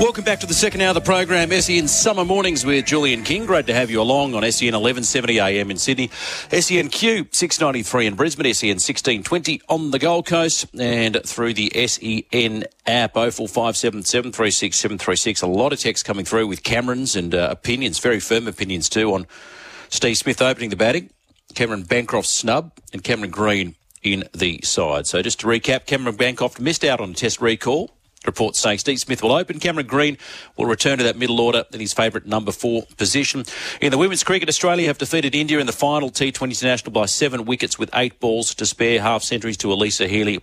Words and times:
Welcome 0.00 0.24
back 0.24 0.40
to 0.40 0.46
the 0.46 0.54
second 0.54 0.80
hour 0.80 0.88
of 0.88 0.94
the 0.96 1.00
program, 1.00 1.50
SEN 1.50 1.86
Summer 1.86 2.24
Mornings 2.24 2.66
with 2.66 2.86
Julian 2.86 3.22
King. 3.22 3.46
Great 3.46 3.66
to 3.68 3.74
have 3.74 3.90
you 3.90 4.00
along 4.00 4.34
on 4.34 4.42
SEN 4.50 4.72
1170 4.72 5.38
AM 5.38 5.70
in 5.70 5.76
Sydney, 5.76 6.08
SENQ 6.08 7.32
693 7.32 8.06
in 8.06 8.14
Brisbane, 8.14 8.52
SEN 8.52 8.70
1620 8.70 9.60
on 9.68 9.92
the 9.92 10.00
Gold 10.00 10.26
Coast, 10.26 10.66
and 10.78 11.20
through 11.24 11.54
the 11.54 11.70
SEN 11.86 12.64
app 12.86 13.14
0457 13.14 14.02
A 15.42 15.46
lot 15.46 15.72
of 15.72 15.78
text 15.78 16.04
coming 16.04 16.24
through 16.24 16.48
with 16.48 16.64
Cameron's 16.64 17.14
and 17.14 17.34
uh, 17.34 17.48
opinions, 17.50 18.00
very 18.00 18.18
firm 18.18 18.48
opinions 18.48 18.88
too, 18.88 19.14
on 19.14 19.26
Steve 19.88 20.16
Smith 20.16 20.42
opening 20.42 20.70
the 20.70 20.76
batting, 20.76 21.10
Cameron 21.54 21.84
Bancroft 21.84 22.26
snub, 22.26 22.72
and 22.92 23.04
Cameron 23.04 23.30
Green 23.30 23.76
in 24.02 24.24
the 24.32 24.60
side. 24.62 25.06
So 25.06 25.22
just 25.22 25.40
to 25.40 25.46
recap, 25.46 25.86
Cameron 25.86 26.16
Bancroft 26.16 26.58
missed 26.58 26.82
out 26.82 27.00
on 27.00 27.10
a 27.10 27.14
test 27.14 27.40
recall 27.40 27.90
Report 28.26 28.56
saying 28.56 28.78
Steve 28.78 29.00
Smith 29.00 29.22
will 29.22 29.32
open. 29.32 29.58
Cameron 29.58 29.86
Green 29.86 30.18
will 30.56 30.66
return 30.66 30.98
to 30.98 31.04
that 31.04 31.16
middle 31.16 31.40
order 31.40 31.64
in 31.72 31.80
his 31.80 31.92
favourite 31.92 32.26
number 32.26 32.52
four 32.52 32.82
position. 32.96 33.44
In 33.80 33.90
the 33.90 33.98
women's 33.98 34.24
cricket, 34.24 34.48
Australia 34.48 34.86
have 34.86 34.98
defeated 34.98 35.34
India 35.34 35.58
in 35.58 35.66
the 35.66 35.72
final 35.72 36.10
T20 36.10 36.42
International 36.42 36.92
by 36.92 37.06
seven 37.06 37.44
wickets 37.44 37.78
with 37.78 37.90
eight 37.94 38.20
balls 38.20 38.54
to 38.54 38.66
spare. 38.66 39.00
Half 39.00 39.22
centuries 39.22 39.56
to 39.58 39.68
Alyssa 39.68 40.08
Healy 40.08 40.40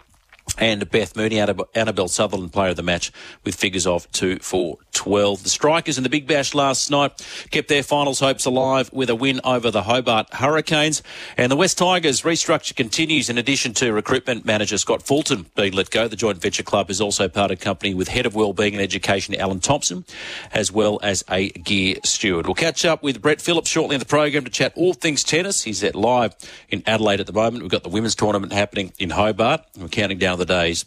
and 0.58 0.90
Beth 0.90 1.16
Mooney, 1.16 1.40
Annabelle 1.40 2.08
Sutherland, 2.08 2.54
player 2.54 2.72
of 2.72 2.76
the 2.76 2.84
match, 2.84 3.12
with 3.44 3.56
figures 3.56 3.88
of 3.88 4.12
2 4.12 4.40
4 4.40 4.78
12. 4.92 5.44
The 5.44 5.50
Strikers 5.50 5.98
in 5.98 6.04
the 6.04 6.10
Big 6.10 6.28
Bash 6.28 6.54
last 6.54 6.92
night 6.92 7.26
kept 7.52 7.70
their 7.70 7.84
finals 7.84 8.20
hopes 8.20 8.46
alive 8.46 8.90
with 8.92 9.10
a 9.10 9.16
win 9.16 9.40
over 9.44 9.72
the 9.72 9.84
Hobart 9.84 10.34
Hurricanes. 10.34 11.02
And 11.38 11.52
the 11.52 11.56
West 11.56 11.78
Tigers 11.78 12.24
restructure 12.24 12.76
continues 12.76 13.30
in 13.30 13.38
addition 13.38 13.74
to 13.76 13.94
recruitment 13.94 14.46
manager 14.46 14.78
Scott 14.78 15.04
Fulton 15.04 15.46
being 15.56 15.74
let 15.74 15.90
go. 15.92 16.08
The 16.08 16.16
joint 16.16 16.42
venture 16.42 16.64
club 16.64 16.90
is 16.90 17.00
also 17.00 17.30
parted 17.30 17.62
company 17.62 17.94
with 17.94 18.10
Head 18.10 18.26
of 18.26 18.36
Wellbeing 18.36 18.74
and 18.74 18.82
Education 18.82 19.36
Alan 19.36 19.60
Thompson, 19.60 20.06
as 20.52 20.72
well 20.72 21.00
as 21.02 21.24
a 21.30 21.50
gear 21.50 21.96
steward. 22.04 22.46
We'll 22.46 22.56
catch 22.56 22.84
up 22.84 23.04
with 23.04 23.22
Brett 23.22 23.42
Phillips 23.42 23.70
shortly 23.70 23.96
in 23.96 24.00
the 24.00 24.06
program 24.06 24.44
to 24.44 24.52
chat 24.52 24.74
all 24.76 24.94
things 24.94 25.24
tennis. 25.24 25.64
He's 25.64 25.84
at 25.84 25.96
live 25.96 26.36
in 26.70 26.84
Adelaide 26.86 27.20
at 27.20 27.28
the 27.28 27.34
moment. 27.34 27.64
We've 27.64 27.72
got 27.72 27.84
the 27.84 27.90
women's 27.90 28.16
tournament 28.16 28.52
happening 28.52 28.92
in 29.00 29.12
Hobart. 29.12 29.62
We're 29.78 29.88
counting 29.88 30.18
down 30.18 30.39
the 30.40 30.46
days 30.46 30.86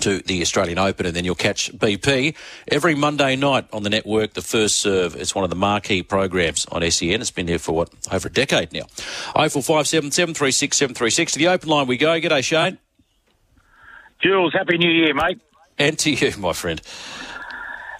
to 0.00 0.20
the 0.20 0.40
Australian 0.42 0.78
Open, 0.78 1.06
and 1.06 1.14
then 1.14 1.24
you'll 1.24 1.34
catch 1.34 1.72
BP 1.72 2.34
every 2.68 2.94
Monday 2.94 3.36
night 3.36 3.66
on 3.72 3.82
the 3.82 3.90
network. 3.90 4.34
The 4.34 4.42
first 4.42 4.76
serve. 4.76 5.16
It's 5.16 5.34
one 5.34 5.44
of 5.44 5.50
the 5.50 5.56
marquee 5.56 6.02
programs 6.02 6.66
on 6.66 6.88
SEN. 6.90 7.20
It's 7.20 7.30
been 7.30 7.48
here 7.48 7.58
for 7.58 7.72
what 7.72 7.90
over 8.12 8.28
a 8.28 8.32
decade 8.32 8.72
now. 8.72 8.86
Oh 9.34 9.48
four 9.48 9.62
five 9.62 9.88
seven 9.88 10.10
seven 10.10 10.34
three 10.34 10.52
six 10.52 10.76
seven 10.76 10.94
three 10.94 11.10
six. 11.10 11.32
To 11.32 11.38
the 11.38 11.48
open 11.48 11.68
line 11.68 11.86
we 11.86 11.96
go. 11.96 12.20
G'day, 12.20 12.44
Shane. 12.44 12.78
Jules, 14.22 14.52
happy 14.52 14.78
New 14.78 14.90
Year, 14.90 15.14
mate. 15.14 15.40
And 15.78 15.98
to 16.00 16.10
you, 16.10 16.32
my 16.38 16.52
friend. 16.52 16.80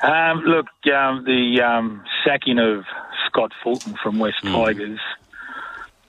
Um, 0.02 0.41
look, 0.41 0.67
um, 0.92 1.25
the 1.25 1.61
um, 1.62 2.05
sacking 2.25 2.58
of 2.58 2.84
Scott 3.27 3.52
Fulton 3.62 3.97
from 4.02 4.19
West 4.19 4.39
mm. 4.42 4.52
Tigers. 4.52 5.00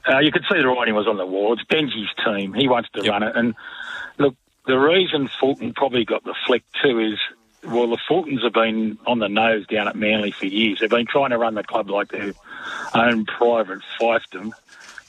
Uh, 0.07 0.19
you 0.19 0.31
could 0.31 0.43
see 0.51 0.59
the 0.59 0.67
writing 0.67 0.95
was 0.95 1.07
on 1.07 1.17
the 1.17 1.25
wall. 1.25 1.53
It's 1.53 1.63
Benji's 1.63 2.09
team. 2.25 2.53
He 2.53 2.67
wants 2.67 2.89
to 2.93 3.03
yep. 3.03 3.11
run 3.11 3.23
it, 3.23 3.35
and 3.35 3.53
look, 4.17 4.35
the 4.65 4.77
reason 4.77 5.29
Fulton 5.39 5.73
probably 5.73 6.05
got 6.05 6.23
the 6.23 6.35
flick 6.45 6.63
too 6.83 6.99
is 6.99 7.19
well, 7.63 7.87
the 7.87 7.97
Fultons 8.09 8.43
have 8.43 8.53
been 8.53 8.97
on 9.05 9.19
the 9.19 9.27
nose 9.27 9.67
down 9.67 9.87
at 9.87 9.95
Manly 9.95 10.31
for 10.31 10.45
years. 10.45 10.79
They've 10.79 10.89
been 10.89 11.05
trying 11.05 11.31
to 11.31 11.37
run 11.37 11.55
the 11.55 11.63
club 11.63 11.89
like 11.89 12.09
their 12.09 12.33
own 12.93 13.25
private 13.25 13.81
fiefdom. 13.99 14.53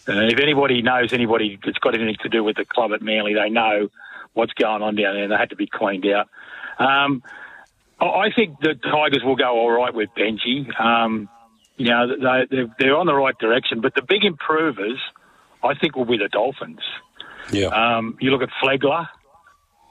Uh, 0.08 0.26
if 0.26 0.38
anybody 0.40 0.82
knows 0.82 1.12
anybody 1.12 1.58
that's 1.64 1.78
got 1.78 1.94
anything 1.94 2.16
to 2.22 2.28
do 2.28 2.42
with 2.42 2.56
the 2.56 2.64
club 2.64 2.92
at 2.92 3.02
Manly, 3.02 3.34
they 3.34 3.50
know 3.50 3.88
what's 4.32 4.52
going 4.54 4.82
on 4.82 4.96
down 4.96 5.14
there, 5.14 5.28
they 5.28 5.36
had 5.36 5.50
to 5.50 5.56
be 5.56 5.66
cleaned 5.66 6.06
out. 6.06 6.28
Um, 6.78 7.22
I 8.00 8.30
think 8.34 8.58
the 8.60 8.74
Tigers 8.74 9.22
will 9.24 9.36
go 9.36 9.50
all 9.50 9.70
right 9.70 9.94
with 9.94 10.08
Benji. 10.16 10.68
Um, 10.80 11.28
you 11.76 11.86
know, 11.86 12.46
they, 12.48 12.66
they're, 12.78 12.96
on 12.96 13.06
the 13.06 13.14
right 13.14 13.36
direction, 13.38 13.80
but 13.80 13.94
the 13.94 14.02
big 14.02 14.24
improvers, 14.24 14.98
I 15.62 15.74
think, 15.74 15.96
will 15.96 16.06
be 16.06 16.16
the 16.16 16.28
Dolphins. 16.28 16.80
Yeah. 17.52 17.66
Um, 17.66 18.16
you 18.20 18.30
look 18.30 18.42
at 18.42 18.48
Flegler. 18.62 19.08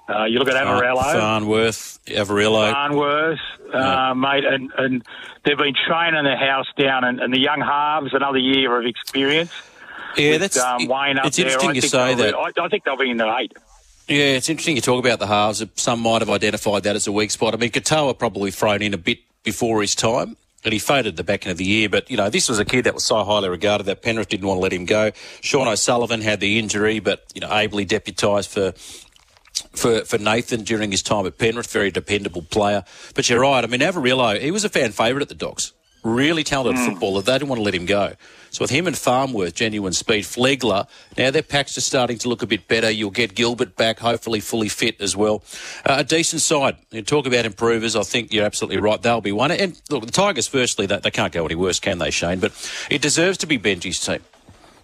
Uh, 0.10 0.26
you 0.26 0.40
look 0.40 0.48
at 0.48 0.56
Averillo, 0.56 1.14
Farnworth, 1.14 2.00
Averillo, 2.08 2.72
Farnworth, 2.72 3.40
uh, 3.74 3.78
yeah. 3.78 4.14
mate, 4.14 4.44
and, 4.44 4.72
and 4.76 5.04
they've 5.46 5.58
been 5.58 5.76
training 5.88 6.24
their 6.24 6.38
house 6.38 6.66
down, 6.78 7.04
and, 7.04 7.20
and 7.20 7.32
the 7.32 7.40
young 7.40 7.62
halves 7.62 8.14
another 8.14 8.40
year 8.40 8.80
of 8.80 8.88
experience. 8.88 9.52
Yeah, 10.18 10.32
with, 10.32 10.42
that's 10.42 10.58
um, 10.58 10.88
Wayne 10.88 11.20
up 11.20 11.28
it's 11.28 11.38
interesting 11.38 11.76
you 11.76 11.82
say 11.82 12.16
that. 12.16 12.34
I, 12.34 12.52
I, 12.58 12.70
think 12.70 12.86
they'll 12.86 12.98
be 12.98 13.12
in 13.12 13.18
the 13.18 13.32
eight. 13.38 13.54
Yeah, 14.08 14.38
it's 14.38 14.50
interesting 14.50 14.76
you 14.76 14.82
talk 14.82 15.04
about 15.04 15.20
the 15.20 15.28
halves. 15.28 15.64
Some 15.76 16.00
might 16.00 16.24
have 16.24 16.30
identified 16.32 16.84
that 16.84 16.96
as 16.96 17.06
a 17.06 17.12
weak 17.12 17.30
spot. 17.30 17.54
I 17.54 17.58
mean, 17.58 17.70
Katoa 17.70 18.18
probably 18.18 18.50
thrown 18.50 18.82
in 18.82 18.96
a 18.96 18.98
bit 18.98 19.20
before 19.44 19.82
his 19.82 19.94
time. 19.94 20.38
And 20.62 20.74
he 20.74 20.80
faded 20.80 21.16
the 21.16 21.24
back 21.24 21.46
end 21.46 21.54
of 21.54 21.58
the 21.58 21.64
year, 21.64 21.88
but 21.88 22.12
you 22.12 22.18
know 22.18 22.30
this 22.30 22.50
was 22.50 22.60
a 22.60 22.66
kid 22.66 22.84
that 22.84 22.94
was 22.94 23.06
so 23.06 23.24
highly 23.24 23.48
regarded 23.48 23.86
that 23.86 24.02
Penrith 24.02 24.28
didn't 24.28 24.46
want 24.46 24.58
to 24.58 24.62
let 24.62 24.74
him 24.74 24.84
go. 24.84 25.12
Sean 25.40 25.70
O'Sullivan 25.70 26.20
had 26.20 26.42
the 26.42 26.60
injury, 26.60 27.00
but 27.00 27.24
you 27.34 27.40
know 27.40 27.50
ably 27.50 27.86
deputised 27.86 28.50
for 28.50 28.74
for, 29.74 30.06
for 30.06 30.18
Nathan 30.18 30.64
during 30.64 30.92
his 30.92 31.02
time 31.02 31.26
at 31.26 31.38
Penrith, 31.38 31.72
very 31.72 31.92
dependable 31.92 32.42
player. 32.42 32.84
But 33.16 33.30
you're 33.30 33.42
right. 33.42 33.64
I 33.64 33.68
mean, 33.68 33.82
Averillo, 33.82 34.40
he 34.40 34.52
was 34.52 34.64
a 34.64 34.70
fan 34.70 34.92
favourite 34.92 35.22
at 35.22 35.30
the 35.30 35.36
Dogs. 35.36 35.74
Really 36.04 36.44
talented 36.44 36.82
mm. 36.82 36.90
footballer. 36.90 37.22
They 37.22 37.34
didn't 37.34 37.50
want 37.50 37.60
to 37.60 37.64
let 37.64 37.76
him 37.76 37.86
go. 37.86 38.14
So 38.52 38.64
with 38.64 38.72
him 38.72 38.88
and 38.88 38.98
Farnworth, 38.98 39.54
genuine 39.54 39.94
speed, 39.94 40.24
Flegler, 40.24 40.88
now 41.18 41.30
their 41.30 41.44
packs 41.44 41.78
are 41.78 41.82
starting 41.82 42.18
to 42.20 42.30
look 42.30 42.42
a 42.42 42.48
bit 42.48 42.68
better. 42.68 42.90
You'll 42.90 43.12
get 43.12 43.36
Gilbert 43.36 43.76
back, 43.76 44.00
hopefully 44.00 44.40
fully 44.40 44.70
fit 44.70 45.00
as 45.02 45.16
well. 45.16 45.44
Uh, 45.86 45.98
a 46.00 46.04
decent 46.04 46.42
side. 46.42 46.78
You 46.90 47.02
talk 47.02 47.28
about 47.28 47.46
improvers. 47.46 47.96
I 47.96 48.04
think 48.04 48.34
you're 48.34 48.46
absolutely 48.46 48.80
right. 48.80 49.02
They'll 49.02 49.22
be 49.22 49.32
one. 49.32 49.52
And 49.52 49.80
look, 49.90 50.06
the 50.06 50.12
Tigers, 50.12 50.48
firstly, 50.48 50.86
they, 50.86 50.98
they 50.98 51.12
can't 51.12 51.34
go 51.34 51.46
any 51.46 51.56
worse, 51.56 51.80
can 51.80 52.00
they, 52.00 52.12
Shane? 52.12 52.40
But 52.40 52.54
it 52.90 53.02
deserves 53.02 53.38
to 53.40 53.48
be 53.48 53.60
Benji's 53.60 54.00
team. 54.00 54.22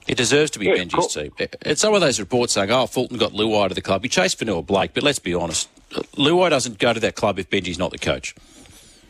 It 0.07 0.17
deserves 0.17 0.51
to 0.51 0.59
be 0.59 0.67
yeah, 0.67 0.75
Benji's 0.75 1.13
team. 1.13 1.31
It's 1.61 1.81
some 1.81 1.93
of 1.93 2.01
those 2.01 2.19
reports 2.19 2.53
saying, 2.53 2.71
oh, 2.71 2.85
Fulton 2.85 3.17
got 3.17 3.31
Luai 3.31 3.69
to 3.69 3.73
the 3.75 3.81
club. 3.81 4.03
He 4.03 4.09
chased 4.09 4.39
Fonua 4.39 4.65
Blake, 4.65 4.93
but 4.93 5.03
let's 5.03 5.19
be 5.19 5.33
honest. 5.33 5.67
Luai 6.15 6.49
doesn't 6.49 6.77
go 6.77 6.93
to 6.93 6.99
that 6.99 7.15
club 7.15 7.39
if 7.39 7.49
Benji's 7.49 7.79
not 7.79 7.91
the 7.91 7.97
coach. 7.97 8.35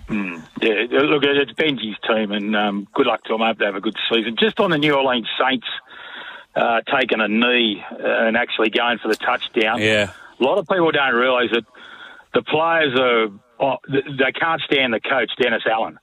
Mm, 0.07 0.43
yeah, 0.61 0.99
look, 1.01 1.23
it's 1.23 1.51
Benji's 1.53 1.97
team, 2.07 2.31
and 2.31 2.55
um, 2.55 2.87
good 2.93 3.07
luck 3.07 3.23
to 3.23 3.33
them. 3.33 3.41
I 3.41 3.47
hope 3.49 3.57
they 3.57 3.65
have 3.65 3.75
a 3.75 3.81
good 3.81 3.97
season. 4.09 4.35
Just 4.39 4.59
on 4.59 4.69
the 4.69 4.77
New 4.77 4.93
Orleans 4.93 5.27
Saints 5.37 5.67
uh, 6.55 6.81
taking 6.81 7.19
a 7.19 7.27
knee 7.27 7.83
uh, 7.91 7.97
and 8.27 8.37
actually 8.37 8.69
going 8.69 8.99
for 8.99 9.07
the 9.07 9.15
touchdown. 9.15 9.81
Yeah. 9.81 10.11
A 10.39 10.43
lot 10.43 10.57
of 10.57 10.67
people 10.67 10.91
don't 10.91 11.15
realise 11.15 11.51
that 11.51 11.65
the 12.33 12.43
players 12.43 12.97
are, 12.99 13.27
oh, 13.59 13.77
they 13.89 14.31
can't 14.31 14.61
stand 14.61 14.93
the 14.93 14.99
coach, 14.99 15.31
Dennis 15.41 15.63
Allen. 15.69 15.97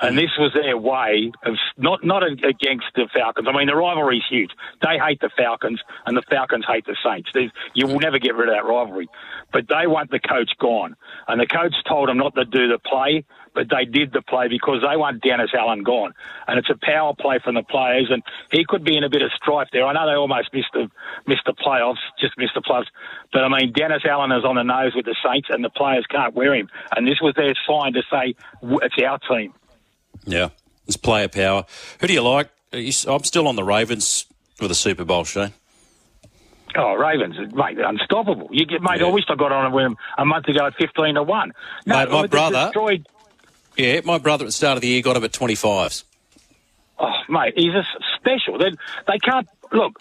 And 0.00 0.18
this 0.18 0.30
was 0.38 0.52
their 0.54 0.76
way 0.76 1.30
of 1.44 1.54
not 1.78 2.04
not 2.04 2.24
against 2.24 2.86
the 2.96 3.08
Falcons. 3.14 3.46
I 3.48 3.56
mean, 3.56 3.68
the 3.68 3.76
rivalry 3.76 4.18
is 4.18 4.24
huge. 4.28 4.50
They 4.82 4.98
hate 4.98 5.20
the 5.20 5.30
Falcons, 5.36 5.80
and 6.04 6.16
the 6.16 6.22
Falcons 6.28 6.64
hate 6.66 6.84
the 6.84 6.96
Saints. 7.04 7.30
There's, 7.32 7.50
you 7.74 7.86
will 7.86 8.00
never 8.00 8.18
get 8.18 8.34
rid 8.34 8.48
of 8.48 8.54
that 8.54 8.64
rivalry. 8.64 9.08
But 9.52 9.68
they 9.68 9.86
want 9.86 10.10
the 10.10 10.18
coach 10.18 10.50
gone, 10.58 10.96
and 11.28 11.40
the 11.40 11.46
coach 11.46 11.74
told 11.88 12.08
them 12.08 12.18
not 12.18 12.34
to 12.34 12.44
do 12.44 12.66
the 12.66 12.78
play, 12.78 13.24
but 13.54 13.70
they 13.70 13.84
did 13.84 14.12
the 14.12 14.20
play 14.20 14.48
because 14.48 14.82
they 14.82 14.96
want 14.96 15.22
Dennis 15.22 15.54
Allen 15.56 15.84
gone. 15.84 16.12
And 16.48 16.58
it's 16.58 16.70
a 16.70 16.78
power 16.82 17.14
play 17.14 17.38
from 17.42 17.54
the 17.54 17.62
players, 17.62 18.10
and 18.10 18.20
he 18.50 18.64
could 18.66 18.84
be 18.84 18.96
in 18.96 19.04
a 19.04 19.08
bit 19.08 19.22
of 19.22 19.30
strife 19.40 19.68
there. 19.72 19.86
I 19.86 19.92
know 19.92 20.10
they 20.10 20.18
almost 20.18 20.52
missed 20.52 20.74
the 20.74 20.90
missed 21.26 21.46
the 21.46 21.54
playoffs, 21.54 22.02
just 22.20 22.36
missed 22.36 22.54
the 22.54 22.62
playoffs. 22.62 22.90
But 23.32 23.44
I 23.44 23.48
mean, 23.48 23.72
Dennis 23.72 24.02
Allen 24.04 24.32
is 24.32 24.44
on 24.44 24.56
the 24.56 24.64
nose 24.64 24.92
with 24.96 25.06
the 25.06 25.14
Saints, 25.22 25.48
and 25.50 25.62
the 25.62 25.70
players 25.70 26.04
can't 26.10 26.34
wear 26.34 26.52
him. 26.52 26.68
And 26.96 27.06
this 27.06 27.20
was 27.22 27.34
their 27.36 27.54
sign 27.62 27.92
to 27.94 28.02
say 28.10 28.34
it's 28.82 28.96
our 29.06 29.18
team. 29.30 29.54
Yeah, 30.24 30.48
it's 30.86 30.96
player 30.96 31.28
power. 31.28 31.64
Who 32.00 32.06
do 32.06 32.12
you 32.12 32.22
like? 32.22 32.50
I'm 32.72 33.24
still 33.24 33.46
on 33.46 33.56
the 33.56 33.64
Ravens 33.64 34.26
for 34.56 34.68
the 34.68 34.74
Super 34.74 35.04
Bowl, 35.04 35.24
Shane. 35.24 35.52
Oh, 36.76 36.94
Ravens, 36.94 37.36
mate, 37.54 37.78
unstoppable. 37.78 38.48
You 38.50 38.66
get, 38.66 38.82
mate. 38.82 39.00
Yeah. 39.00 39.06
I 39.06 39.10
wish 39.10 39.24
I 39.28 39.36
got 39.36 39.52
on 39.52 39.72
with 39.72 39.84
them 39.84 39.96
a 40.18 40.24
month 40.24 40.48
ago 40.48 40.66
at 40.66 40.74
fifteen 40.74 41.14
to 41.14 41.22
one. 41.22 41.52
No, 41.86 41.98
mate, 41.98 42.10
my 42.10 42.26
brother. 42.26 42.64
Destroyed... 42.64 43.06
Yeah, 43.76 44.00
my 44.04 44.18
brother 44.18 44.44
at 44.44 44.48
the 44.48 44.52
start 44.52 44.76
of 44.76 44.82
the 44.82 44.88
year 44.88 45.02
got 45.02 45.16
him 45.16 45.24
at 45.24 45.32
twenty 45.32 45.54
fives. 45.54 46.04
Oh, 46.98 47.12
mate, 47.28 47.54
he's 47.56 47.74
a 47.74 47.84
special. 48.16 48.58
They 48.58 48.70
they 49.06 49.18
can't 49.18 49.48
look. 49.72 50.00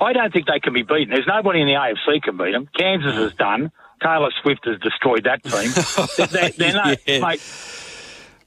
I 0.00 0.12
don't 0.12 0.32
think 0.32 0.46
they 0.46 0.60
can 0.60 0.72
be 0.72 0.82
beaten. 0.82 1.10
There's 1.10 1.26
nobody 1.26 1.60
in 1.60 1.68
the 1.68 1.74
AFC 1.74 2.22
can 2.22 2.36
beat 2.36 2.52
them. 2.52 2.68
Kansas 2.76 3.14
has 3.14 3.34
done. 3.34 3.70
Taylor 4.02 4.30
Swift 4.42 4.66
has 4.66 4.80
destroyed 4.80 5.24
that 5.24 5.42
team. 5.44 5.70
they're, 6.30 6.50
they're 6.50 6.72
no, 6.84 6.94
yeah. 7.06 7.20
mate. 7.20 7.40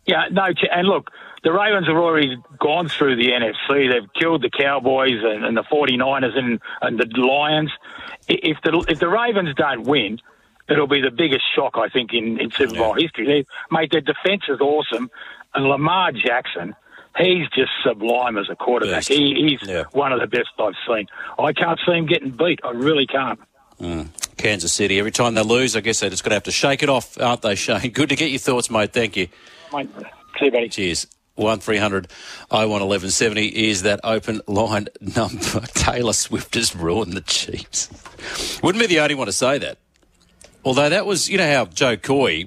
Yeah, 0.06 0.26
no, 0.32 0.48
and 0.72 0.88
look, 0.88 1.12
the 1.44 1.52
Ravens 1.52 1.88
have 1.88 1.96
already 1.96 2.38
gone 2.60 2.90
through 2.90 3.16
the 3.16 3.30
NFC. 3.30 3.92
They've 3.92 4.12
killed 4.20 4.44
the 4.44 4.50
Cowboys 4.50 5.24
and, 5.24 5.46
and 5.46 5.56
the 5.58 5.64
49ers 5.64 6.38
and, 6.38 6.60
and 6.82 7.00
the 7.00 7.08
Lions. 7.22 7.72
If 8.28 8.58
the 8.64 8.86
if 8.88 9.00
the 9.00 9.08
Ravens 9.08 9.56
don't 9.56 9.84
win, 9.84 10.20
it'll 10.70 10.88
be 10.88 11.02
the 11.02 11.12
biggest 11.12 11.44
shock 11.56 11.74
I 11.76 11.90
think 11.90 12.14
in, 12.14 12.40
in 12.40 12.52
Super 12.52 12.76
Bowl 12.76 12.96
yeah. 12.98 13.04
history. 13.04 13.26
They, 13.28 13.46
mate, 13.72 13.92
their 13.92 14.02
defense 14.02 14.44
is 14.48 14.60
awesome, 14.60 15.10
and 15.54 15.66
Lamar 15.66 16.12
Jackson. 16.12 16.76
He's 17.18 17.48
just 17.56 17.72
sublime 17.82 18.38
as 18.38 18.50
a 18.50 18.58
quarterback. 18.58 19.06
He, 19.06 19.48
he's 19.48 19.70
yeah. 19.70 19.84
one 19.94 20.12
of 20.12 20.20
the 20.20 20.28
best 20.28 20.50
I've 20.60 20.74
seen. 20.86 21.08
I 21.40 21.54
can't 21.54 21.80
see 21.86 21.94
him 21.94 22.08
getting 22.08 22.32
beat. 22.32 22.60
I 22.62 22.72
really 22.72 23.08
can't. 23.08 23.40
Mm. 23.80 24.10
Kansas 24.46 24.72
City. 24.72 25.00
Every 25.00 25.12
time 25.12 25.34
they 25.34 25.42
lose, 25.42 25.76
I 25.76 25.82
guess 25.82 26.02
they're 26.02 26.12
just 26.12 26.24
going 26.24 26.30
to 26.30 26.36
have 26.36 26.44
to 26.44 26.52
shake 26.52 26.84
it 26.84 26.90
off, 26.90 27.20
aren't 27.20 27.42
they, 27.42 27.56
Shane? 27.56 27.90
Good 27.94 28.10
to 28.10 28.16
get 28.16 28.30
your 28.30 28.38
thoughts, 28.38 28.70
mate. 28.70 28.94
Thank 28.94 29.18
you. 29.18 29.28
Mate, 29.74 29.90
see 30.38 30.46
you, 30.46 30.52
buddy. 30.52 30.70
Cheers. 30.70 31.08
1300 31.34 32.08
01 32.52 32.70
1170 32.70 33.48
is 33.48 33.82
that 33.82 34.00
open 34.04 34.42
line 34.46 34.88
number. 35.02 35.62
Taylor 35.74 36.14
Swift 36.14 36.54
has 36.54 36.76
ruined 36.76 37.14
the 37.14 37.22
Chiefs. 37.22 37.90
Wouldn't 38.62 38.84
be 38.84 38.86
the 38.86 39.00
only 39.00 39.16
one 39.16 39.26
to 39.26 39.34
say 39.34 39.58
that. 39.58 39.80
Although 40.64 40.90
that 40.90 41.08
was, 41.08 41.28
you 41.28 41.40
know 41.40 41.52
how 41.52 41.66
Jo 41.66 41.98
Koy, 41.98 42.46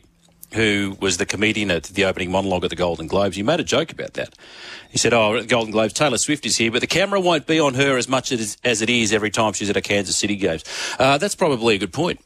who 0.53 0.97
was 1.01 1.19
the 1.19 1.27
comedian 1.27 1.71
at 1.71 1.85
the 1.85 2.05
opening 2.05 2.31
monologue 2.31 2.65
at 2.65 2.71
the 2.71 2.77
Golden 2.77 3.07
Globes, 3.07 3.37
he 3.37 3.43
made 3.43 3.61
a 3.61 3.65
joke 3.65 3.93
about 3.93 4.15
that. 4.15 4.35
He 4.91 4.99
said, 4.99 5.13
Oh, 5.13 5.37
at 5.37 5.43
the 5.43 5.49
Golden 5.49 5.73
Globes, 5.73 5.93
Taylor 5.93 6.19
Swift 6.19 6.47
is 6.47 6.57
here, 6.57 6.71
but 6.71 6.81
the 6.81 6.87
camera 6.87 7.21
won't 7.21 7.47
be 7.47 7.61
on 7.61 7.75
her 7.75 7.97
as 7.97 8.09
much 8.09 8.33
as, 8.33 8.57
as 8.65 8.81
it 8.81 8.89
is 8.89 9.13
every 9.13 9.31
time 9.31 9.53
she's 9.53 9.71
at 9.71 9.77
a 9.77 9.83
Kansas 9.83 10.17
City 10.17 10.37
games. 10.37 10.65
Uh, 10.99 11.19
that's 11.19 11.35
probably 11.35 11.75
a 11.75 11.79
good 11.79 11.93
point 11.93 12.21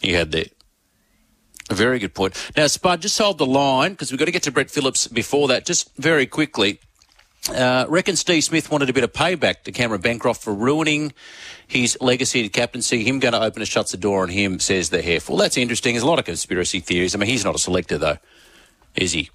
he 0.00 0.12
had 0.12 0.32
there. 0.32 0.46
A 1.68 1.74
very 1.74 1.98
good 1.98 2.14
point. 2.14 2.34
Now, 2.56 2.68
Spud, 2.68 3.02
just 3.02 3.18
hold 3.18 3.38
the 3.38 3.46
line 3.46 3.92
because 3.92 4.12
we've 4.12 4.18
got 4.18 4.26
to 4.26 4.30
get 4.30 4.44
to 4.44 4.52
Brett 4.52 4.70
Phillips 4.70 5.08
before 5.08 5.48
that. 5.48 5.66
Just 5.66 5.96
very 5.96 6.26
quickly, 6.26 6.78
uh, 7.50 7.86
reckon 7.88 8.16
Steve 8.16 8.44
Smith 8.44 8.70
wanted 8.70 8.90
a 8.90 8.92
bit 8.92 9.04
of 9.04 9.12
payback 9.12 9.62
to 9.64 9.72
Cameron 9.72 10.00
Bancroft 10.00 10.42
for 10.42 10.54
ruining 10.54 11.12
his 11.66 11.96
legacy 12.00 12.42
to 12.42 12.48
captaincy. 12.48 13.04
Him 13.04 13.18
going 13.18 13.32
to 13.32 13.42
open 13.42 13.62
and 13.62 13.68
shuts 13.68 13.92
the 13.92 13.96
door 13.96 14.22
on 14.22 14.28
him, 14.28 14.58
says 14.58 14.90
the 14.90 15.02
hair. 15.02 15.20
Well, 15.28 15.38
that's 15.38 15.56
interesting. 15.56 15.94
There's 15.94 16.02
a 16.02 16.06
lot 16.06 16.18
of 16.18 16.24
conspiracy 16.24 16.80
theories. 16.80 17.14
I 17.14 17.18
mean, 17.18 17.28
he's 17.28 17.44
not 17.44 17.54
a 17.54 17.58
selector, 17.58 17.98
though, 17.98 18.16
is 18.94 19.12
he? 19.12 19.30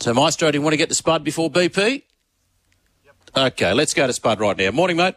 So, 0.00 0.12
Maestro, 0.12 0.50
do 0.50 0.58
you 0.58 0.62
want 0.62 0.72
to 0.72 0.78
get 0.78 0.88
to 0.88 0.94
Spud 0.94 1.22
before 1.22 1.50
BP? 1.50 2.02
Yep. 3.04 3.14
Okay, 3.36 3.72
let's 3.72 3.94
go 3.94 4.06
to 4.06 4.12
Spud 4.12 4.40
right 4.40 4.56
now. 4.56 4.70
Morning, 4.72 4.96
mate. 4.96 5.14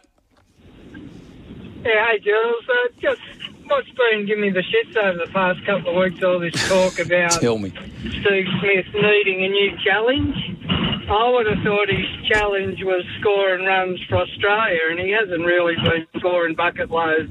Yeah, 1.84 2.06
hey, 2.10 2.18
Jules. 2.20 2.64
Uh, 2.68 2.88
just 3.00 3.20
what's 3.68 3.88
been 3.90 4.26
giving 4.26 4.42
me 4.42 4.50
the 4.50 4.62
shits 4.62 4.96
over 4.96 5.18
the 5.18 5.30
past 5.32 5.64
couple 5.66 5.90
of 5.90 5.96
weeks, 5.96 6.22
all 6.22 6.38
this 6.38 6.68
talk 6.68 6.98
about 7.04 7.32
Tell 7.32 7.58
me. 7.58 7.70
Steve 8.00 8.46
Smith 8.60 8.86
needing 8.94 9.44
a 9.44 9.48
new 9.48 9.76
challenge. 9.84 10.55
I 11.08 11.30
would 11.30 11.46
have 11.46 11.62
thought 11.64 11.88
his 11.88 12.28
challenge 12.28 12.82
was 12.82 13.04
scoring 13.20 13.64
runs 13.64 14.00
for 14.08 14.16
Australia, 14.16 14.80
and 14.90 14.98
he 14.98 15.10
hasn't 15.12 15.44
really 15.44 15.76
been 15.76 16.06
scoring 16.18 16.54
bucket 16.56 16.90
loads 16.90 17.30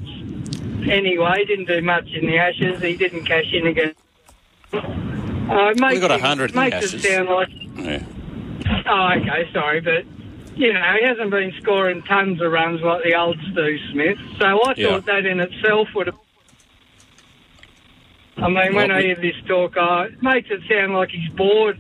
anyway. 0.90 1.40
He 1.40 1.46
didn't 1.46 1.68
do 1.68 1.82
much 1.82 2.08
in 2.14 2.26
the 2.26 2.38
Ashes. 2.38 2.82
He 2.82 2.96
didn't 2.96 3.26
cash 3.26 3.52
in 3.52 3.68
again. 3.68 3.94
Uh, 4.74 5.72
it 5.72 5.76
We 5.94 6.00
got 6.00 6.12
a 6.12 6.16
100 6.16 6.52
in 6.52 6.56
the 6.56 6.62
makes 6.62 6.78
Ashes. 6.78 6.94
it 6.94 7.02
sound 7.02 7.30
like 7.30 7.50
Yeah. 7.78 8.04
Oh, 8.88 9.10
okay, 9.20 9.50
sorry, 9.54 9.82
but 9.82 10.06
you 10.56 10.72
know 10.74 10.82
he 11.00 11.06
hasn't 11.06 11.30
been 11.32 11.52
scoring 11.62 12.02
tons 12.04 12.42
of 12.42 12.52
runs 12.52 12.82
like 12.82 13.04
the 13.04 13.16
old 13.16 13.38
Steve 13.52 13.80
Smith. 13.92 14.18
So 14.40 14.46
I 14.64 14.74
Yeah. 14.78 14.88
thought 14.88 15.06
that 15.08 15.26
in 15.26 15.40
itself 15.40 15.90
would 15.96 16.08
have. 16.08 16.16
I 18.38 18.48
mean, 18.48 18.74
when 18.76 18.90
Well, 18.90 18.92
I 18.92 19.02
hear 19.02 19.16
this 19.16 19.36
talk, 19.48 19.76
uh, 19.78 20.08
it 20.12 20.22
makes 20.24 20.50
it 20.50 20.62
sound 20.70 20.94
like 20.94 21.10
he's 21.10 21.30
bored 21.32 21.78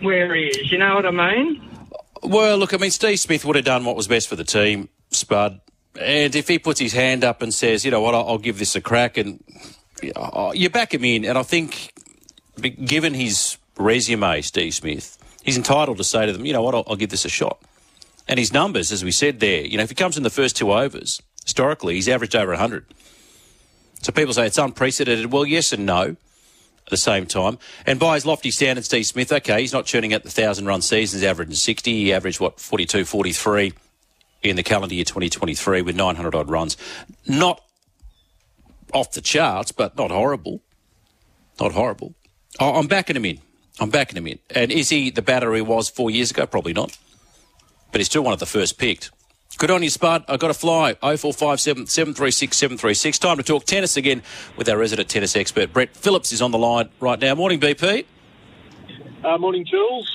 where 0.00 0.34
he 0.34 0.46
is. 0.46 0.72
You 0.72 0.78
know 0.78 0.94
what 0.94 1.06
I 1.06 1.10
mean? 1.10 1.62
Well, 2.22 2.56
look, 2.56 2.72
I 2.72 2.76
mean, 2.76 2.90
Steve 2.90 3.18
Smith 3.18 3.44
would 3.44 3.56
have 3.56 3.64
done 3.64 3.84
what 3.84 3.96
was 3.96 4.06
best 4.06 4.28
for 4.28 4.36
the 4.36 4.44
team, 4.44 4.88
Spud. 5.10 5.60
And 6.00 6.34
if 6.34 6.48
he 6.48 6.58
puts 6.58 6.80
his 6.80 6.92
hand 6.92 7.24
up 7.24 7.42
and 7.42 7.52
says, 7.52 7.84
you 7.84 7.90
know 7.90 8.00
what, 8.00 8.14
I'll, 8.14 8.38
give 8.38 8.58
this 8.58 8.76
a 8.76 8.80
crack, 8.80 9.16
and 9.18 9.42
uh, 10.16 10.52
you 10.54 10.70
back 10.70 10.94
him 10.94 11.04
in. 11.04 11.24
And 11.24 11.36
I 11.36 11.42
think, 11.42 11.92
given 12.84 13.12
his 13.12 13.58
resume, 13.76 14.40
Steve 14.40 14.74
Smith, 14.74 15.18
he's 15.42 15.56
entitled 15.56 15.98
to 15.98 16.04
say 16.04 16.26
to 16.26 16.32
them, 16.32 16.46
you 16.46 16.52
know 16.52 16.62
what, 16.62 16.74
I'll 16.74 16.96
give 16.96 17.10
this 17.10 17.24
a 17.24 17.28
shot. 17.28 17.60
And 18.28 18.38
his 18.38 18.52
numbers, 18.52 18.92
as 18.92 19.04
we 19.04 19.10
said 19.10 19.40
there, 19.40 19.66
you 19.66 19.76
know, 19.76 19.82
if 19.82 19.90
he 19.90 19.96
comes 19.96 20.16
in 20.16 20.22
the 20.22 20.30
first 20.30 20.56
two 20.56 20.72
overs, 20.72 21.20
historically, 21.44 21.94
he's 21.94 22.08
averaged 22.08 22.36
over 22.36 22.52
100. 22.52 22.86
So 24.00 24.12
people 24.12 24.32
say 24.32 24.46
it's 24.46 24.58
unprecedented. 24.58 25.32
Well, 25.32 25.44
yes 25.44 25.72
and 25.72 25.84
no 25.84 26.16
at 26.86 26.90
the 26.90 26.96
same 26.96 27.26
time. 27.26 27.58
And 27.86 27.98
by 27.98 28.14
his 28.14 28.26
lofty 28.26 28.50
standards, 28.50 28.86
Steve 28.86 29.06
Smith, 29.06 29.32
okay, 29.32 29.60
he's 29.60 29.72
not 29.72 29.86
churning 29.86 30.12
out 30.12 30.22
the 30.22 30.28
1,000 30.28 30.66
run 30.66 30.82
seasons, 30.82 31.22
averaging 31.22 31.54
60. 31.54 31.92
He 31.92 32.12
averaged, 32.12 32.40
what, 32.40 32.60
42, 32.60 33.04
43 33.04 33.72
in 34.42 34.56
the 34.56 34.62
calendar 34.62 34.94
year 34.94 35.04
2023 35.04 35.82
with 35.82 35.96
900 35.96 36.34
odd 36.34 36.50
runs. 36.50 36.76
Not 37.26 37.62
off 38.92 39.12
the 39.12 39.20
charts, 39.20 39.72
but 39.72 39.96
not 39.96 40.10
horrible. 40.10 40.62
Not 41.60 41.72
horrible. 41.72 42.14
I'm 42.60 42.86
backing 42.86 43.16
him 43.16 43.24
in. 43.24 43.40
I'm 43.80 43.90
backing 43.90 44.16
him 44.16 44.26
in. 44.26 44.38
And 44.54 44.70
is 44.70 44.90
he 44.90 45.10
the 45.10 45.22
batter 45.22 45.54
he 45.54 45.62
was 45.62 45.88
four 45.88 46.10
years 46.10 46.30
ago? 46.30 46.46
Probably 46.46 46.72
not. 46.72 46.96
But 47.90 48.00
he's 48.00 48.08
still 48.08 48.22
one 48.22 48.32
of 48.32 48.40
the 48.40 48.46
first 48.46 48.78
picked. 48.78 49.10
Good 49.58 49.70
on 49.70 49.82
you, 49.82 49.90
Spud. 49.90 50.24
I've 50.28 50.40
got 50.40 50.48
to 50.48 50.54
fly. 50.54 50.94
0457 50.94 51.86
736 51.86 52.56
736. 52.56 53.18
Time 53.18 53.36
to 53.36 53.42
talk 53.42 53.64
tennis 53.64 53.96
again 53.96 54.22
with 54.56 54.68
our 54.68 54.76
resident 54.76 55.08
tennis 55.08 55.36
expert, 55.36 55.72
Brett 55.72 55.94
Phillips, 55.96 56.32
is 56.32 56.42
on 56.42 56.50
the 56.50 56.58
line 56.58 56.88
right 57.00 57.18
now. 57.20 57.34
Morning, 57.34 57.60
BP. 57.60 58.06
Uh, 59.24 59.38
morning, 59.38 59.64
Jules. 59.64 60.10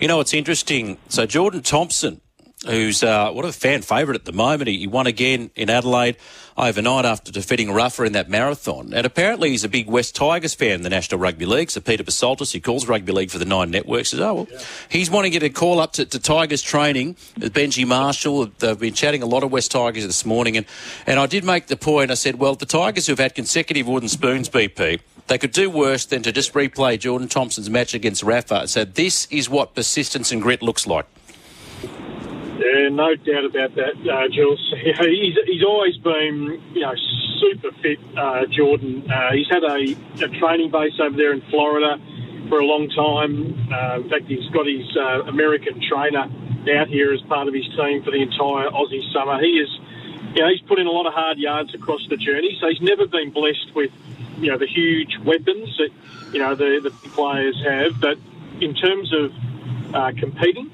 You 0.00 0.08
know, 0.08 0.20
it's 0.20 0.32
interesting. 0.32 0.98
So, 1.08 1.26
Jordan 1.26 1.62
Thompson, 1.62 2.20
who's 2.66 3.02
uh, 3.02 3.30
what 3.30 3.44
a 3.44 3.52
fan 3.52 3.82
favourite 3.82 4.18
at 4.18 4.24
the 4.24 4.32
moment, 4.32 4.68
he, 4.68 4.78
he 4.78 4.86
won 4.86 5.06
again 5.06 5.50
in 5.54 5.70
Adelaide 5.70 6.16
overnight 6.56 7.04
after 7.04 7.30
defeating 7.30 7.72
Rafa 7.72 8.04
in 8.04 8.12
that 8.12 8.28
marathon. 8.28 8.92
And 8.94 9.06
apparently, 9.06 9.50
he's 9.50 9.64
a 9.64 9.68
big 9.68 9.86
West 9.88 10.16
Tigers 10.16 10.54
fan 10.54 10.72
in 10.72 10.82
the 10.82 10.90
National 10.90 11.20
Rugby 11.20 11.46
League. 11.46 11.70
So, 11.70 11.80
Peter 11.80 12.02
Psaltis, 12.04 12.52
who 12.52 12.60
calls 12.60 12.86
rugby 12.86 13.12
league 13.12 13.30
for 13.30 13.38
the 13.38 13.44
Nine 13.44 13.70
Networks, 13.70 14.10
says, 14.10 14.20
Oh, 14.20 14.34
well, 14.34 14.48
he's 14.88 15.10
wanting 15.10 15.32
to 15.32 15.38
get 15.38 15.46
a 15.46 15.52
call 15.52 15.80
up 15.80 15.92
to, 15.94 16.04
to 16.04 16.18
Tigers 16.18 16.62
training 16.62 17.16
with 17.38 17.52
Benji 17.52 17.86
Marshall. 17.86 18.46
They've 18.58 18.78
been 18.78 18.94
chatting 18.94 19.22
a 19.22 19.26
lot 19.26 19.42
of 19.42 19.52
West 19.52 19.70
Tigers 19.70 20.06
this 20.06 20.24
morning. 20.24 20.56
And, 20.56 20.66
and 21.06 21.18
I 21.18 21.26
did 21.26 21.44
make 21.44 21.66
the 21.66 21.76
point, 21.76 22.10
I 22.10 22.14
said, 22.14 22.38
Well, 22.38 22.54
the 22.54 22.66
Tigers 22.66 23.06
who've 23.06 23.18
had 23.18 23.34
consecutive 23.34 23.86
wooden 23.86 24.08
spoons, 24.08 24.48
BP, 24.48 25.00
they 25.26 25.38
could 25.38 25.52
do 25.52 25.68
worse 25.68 26.06
than 26.06 26.22
to 26.22 26.32
just 26.32 26.54
replay 26.54 26.98
Jordan 26.98 27.28
Thompson's 27.28 27.68
match 27.68 27.94
against 27.94 28.22
Rafa. 28.22 28.68
So 28.68 28.84
this 28.84 29.26
is 29.30 29.50
what 29.50 29.74
persistence 29.74 30.30
and 30.30 30.40
grit 30.40 30.62
looks 30.62 30.86
like. 30.86 31.06
Yeah, 32.58 32.88
no 32.88 33.14
doubt 33.16 33.44
about 33.44 33.74
that, 33.76 33.94
uh, 34.08 34.28
Jules. 34.32 34.74
He's, 34.82 35.36
he's 35.46 35.64
always 35.64 35.96
been, 35.98 36.62
you 36.72 36.80
know, 36.80 36.94
super 37.40 37.70
fit, 37.82 37.98
uh, 38.16 38.46
Jordan. 38.46 39.10
Uh, 39.10 39.32
he's 39.32 39.48
had 39.50 39.62
a, 39.62 40.24
a 40.24 40.28
training 40.40 40.70
base 40.70 40.94
over 41.00 41.16
there 41.16 41.32
in 41.32 41.42
Florida 41.50 42.00
for 42.48 42.58
a 42.60 42.64
long 42.64 42.88
time. 42.88 43.52
Uh, 43.70 44.00
in 44.00 44.08
fact, 44.08 44.24
he's 44.26 44.48
got 44.50 44.66
his 44.66 44.86
uh, 44.96 45.28
American 45.28 45.80
trainer 45.86 46.32
out 46.78 46.88
here 46.88 47.12
as 47.12 47.20
part 47.22 47.46
of 47.46 47.54
his 47.54 47.66
team 47.76 48.02
for 48.02 48.10
the 48.10 48.22
entire 48.22 48.70
Aussie 48.70 49.04
summer. 49.12 49.38
He 49.38 49.60
is, 49.60 49.68
you 50.34 50.42
know, 50.42 50.48
he's 50.48 50.62
put 50.62 50.78
in 50.78 50.86
a 50.86 50.90
lot 50.90 51.06
of 51.06 51.12
hard 51.12 51.38
yards 51.38 51.74
across 51.74 52.06
the 52.08 52.16
journey, 52.16 52.56
so 52.60 52.68
he's 52.68 52.80
never 52.80 53.06
been 53.06 53.30
blessed 53.30 53.74
with, 53.74 53.92
you 54.38 54.50
know, 54.50 54.58
the 54.58 54.66
huge 54.66 55.18
weapons 55.24 55.76
that, 55.78 55.90
you 56.32 56.40
know, 56.40 56.54
the, 56.54 56.80
the 56.82 56.90
players 57.10 57.60
have. 57.66 58.00
But 58.00 58.18
in 58.60 58.74
terms 58.74 59.12
of 59.12 59.32
uh, 59.94 60.12
competing, 60.18 60.70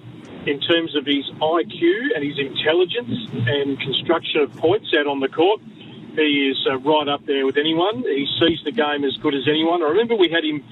in 0.47 0.61
terms 0.61 0.97
of 0.97 1.07
his 1.07 1.25
IQ 1.41 2.15
and 2.15 2.25
his 2.25 2.39
intelligence 2.39 3.15
and 3.47 3.79
construction 3.81 4.41
of 4.43 4.57
points 4.57 4.93
out 4.99 5.07
on 5.07 5.21
the 5.21 5.29
court. 5.29 5.61
He 6.17 6.51
is 6.51 6.59
uh, 6.69 6.79
right 6.79 7.09
up 7.09 7.25
there 7.27 7.47
with 7.47 7.57
anyone. 7.57 8.03
He 8.03 8.27
sees 8.39 8.59
the 8.65 8.73
game 8.73 9.05
as 9.05 9.17
good 9.23 9.35
as 9.35 9.49
anyone. 9.49 9.83
I 9.83 9.89
remember 9.89 10.15
we 10.15 10.29
had 10.29 10.45
him 10.45 10.63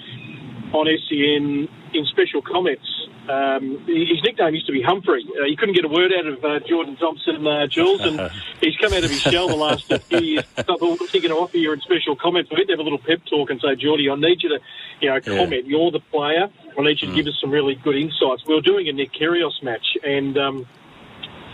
on 0.73 0.87
SEN 0.87 1.69
in 1.95 2.05
special 2.07 2.43
comments. 2.43 2.87
Um, 3.31 3.87
his 3.87 4.23
nickname 4.25 4.55
used 4.55 4.67
to 4.67 4.73
be 4.73 4.83
Humphrey. 4.83 5.25
Uh, 5.25 5.45
he 5.47 5.55
couldn't 5.55 5.77
get 5.77 5.85
a 5.85 5.89
word 5.89 6.11
out 6.13 6.27
of 6.27 6.45
uh, 6.45 6.59
Jordan 6.67 6.97
Thompson, 6.97 7.47
uh, 7.47 7.67
Jules, 7.69 8.01
and 8.01 8.31
he's 8.61 8.77
come 8.77 8.93
out 8.93 9.05
of 9.05 9.11
his 9.11 9.21
shell 9.21 9.47
the 9.47 9.55
last 9.55 9.93
few 10.09 10.21
years. 10.21 10.45
So 10.57 10.63
I 10.63 10.63
thought, 10.63 10.81
what's 10.81 11.13
he 11.13 11.21
going 11.21 11.31
to 11.31 11.37
offer 11.37 11.57
you 11.57 11.73
in 11.73 11.81
special 11.81 12.17
comments? 12.17 12.51
We 12.51 12.57
had 12.59 12.67
to 12.67 12.73
have 12.73 12.81
a 12.81 12.83
little 12.83 12.99
pep 12.99 13.21
talk 13.31 13.51
and 13.51 13.61
say, 13.61 13.77
Geordie, 13.77 14.11
I 14.11 14.17
need 14.17 14.43
you 14.43 14.49
to, 14.49 14.59
you 15.01 15.11
know, 15.11 15.21
comment. 15.21 15.67
You're 15.67 15.93
the 15.93 16.01
player. 16.01 16.49
I 16.77 16.83
need 16.83 17.01
you 17.01 17.09
to 17.09 17.15
give 17.15 17.27
us 17.27 17.39
some 17.41 17.53
really 17.53 17.77
good 17.77 17.95
insights. 17.95 18.45
We 18.49 18.55
were 18.55 18.63
doing 18.63 18.89
a 18.89 18.93
Nick 18.93 19.13
Kyrgios 19.13 19.63
match, 19.63 19.87
and 20.03 20.37
um, 20.37 20.67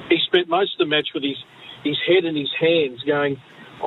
he 0.08 0.18
spent 0.24 0.48
most 0.48 0.74
of 0.74 0.78
the 0.78 0.86
match 0.86 1.08
with 1.12 1.24
his, 1.24 1.36
his 1.84 1.98
head 2.06 2.24
in 2.24 2.36
his 2.36 2.50
hands 2.58 3.02
going, 3.02 3.36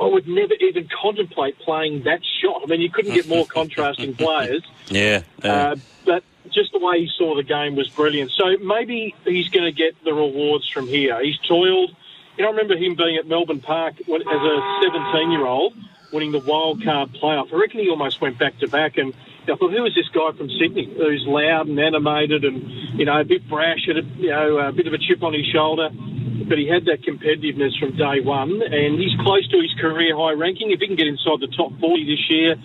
I 0.00 0.06
would 0.06 0.28
never 0.28 0.54
even 0.60 0.88
contemplate 1.02 1.58
playing 1.58 2.04
that 2.04 2.20
shot. 2.40 2.62
I 2.62 2.66
mean, 2.66 2.80
you 2.80 2.90
couldn't 2.90 3.14
get 3.14 3.28
more 3.28 3.46
contrasting 3.46 4.14
players. 4.16 4.62
Yeah. 4.88 5.22
Uh, 5.42 5.76
but 6.04 6.22
just 6.52 6.72
the 6.72 6.78
way 6.78 7.00
he 7.00 7.10
saw 7.16 7.36
the 7.36 7.42
game 7.42 7.76
was 7.76 7.88
brilliant. 7.88 8.30
So 8.32 8.56
maybe 8.58 9.14
he's 9.24 9.48
going 9.48 9.64
to 9.64 9.72
get 9.72 10.02
the 10.04 10.12
rewards 10.12 10.68
from 10.68 10.86
here. 10.86 11.22
He's 11.22 11.38
toiled. 11.38 11.94
You 12.36 12.44
know, 12.44 12.48
I 12.48 12.52
remember 12.52 12.76
him 12.76 12.94
being 12.94 13.16
at 13.16 13.26
Melbourne 13.26 13.60
Park 13.60 13.94
as 14.00 14.06
a 14.08 14.80
17 14.82 15.30
year 15.30 15.46
old, 15.46 15.74
winning 16.12 16.32
the 16.32 16.40
wild 16.40 16.82
card 16.82 17.10
playoff. 17.12 17.52
I 17.52 17.56
reckon 17.56 17.80
he 17.80 17.88
almost 17.90 18.20
went 18.20 18.38
back 18.38 18.58
to 18.58 18.68
back. 18.68 18.96
And 18.96 19.14
I 19.42 19.56
thought, 19.56 19.72
who 19.72 19.84
is 19.84 19.94
this 19.94 20.08
guy 20.08 20.30
from 20.36 20.48
Sydney 20.58 20.92
who's 20.96 21.24
loud 21.26 21.68
and 21.68 21.78
animated 21.78 22.44
and, 22.44 22.62
you 22.98 23.04
know, 23.04 23.20
a 23.20 23.24
bit 23.24 23.48
brash, 23.48 23.88
and 23.88 23.98
a, 23.98 24.02
you 24.16 24.30
know, 24.30 24.58
a 24.58 24.72
bit 24.72 24.86
of 24.86 24.92
a 24.92 24.98
chip 24.98 25.22
on 25.22 25.34
his 25.34 25.46
shoulder? 25.46 25.90
But 25.90 26.58
he 26.58 26.66
had 26.66 26.86
that 26.86 27.02
competitiveness 27.02 27.78
from 27.78 27.96
day 27.96 28.20
one, 28.20 28.62
and 28.62 28.98
he's 28.98 29.14
close 29.20 29.46
to 29.48 29.60
his 29.60 29.72
career 29.80 30.16
high 30.16 30.32
ranking. 30.32 30.70
If 30.70 30.80
he 30.80 30.86
can 30.86 30.96
get 30.96 31.06
inside 31.06 31.40
the 31.40 31.52
top 31.54 31.78
40 31.78 32.04
this 32.04 32.30
year, 32.30 32.56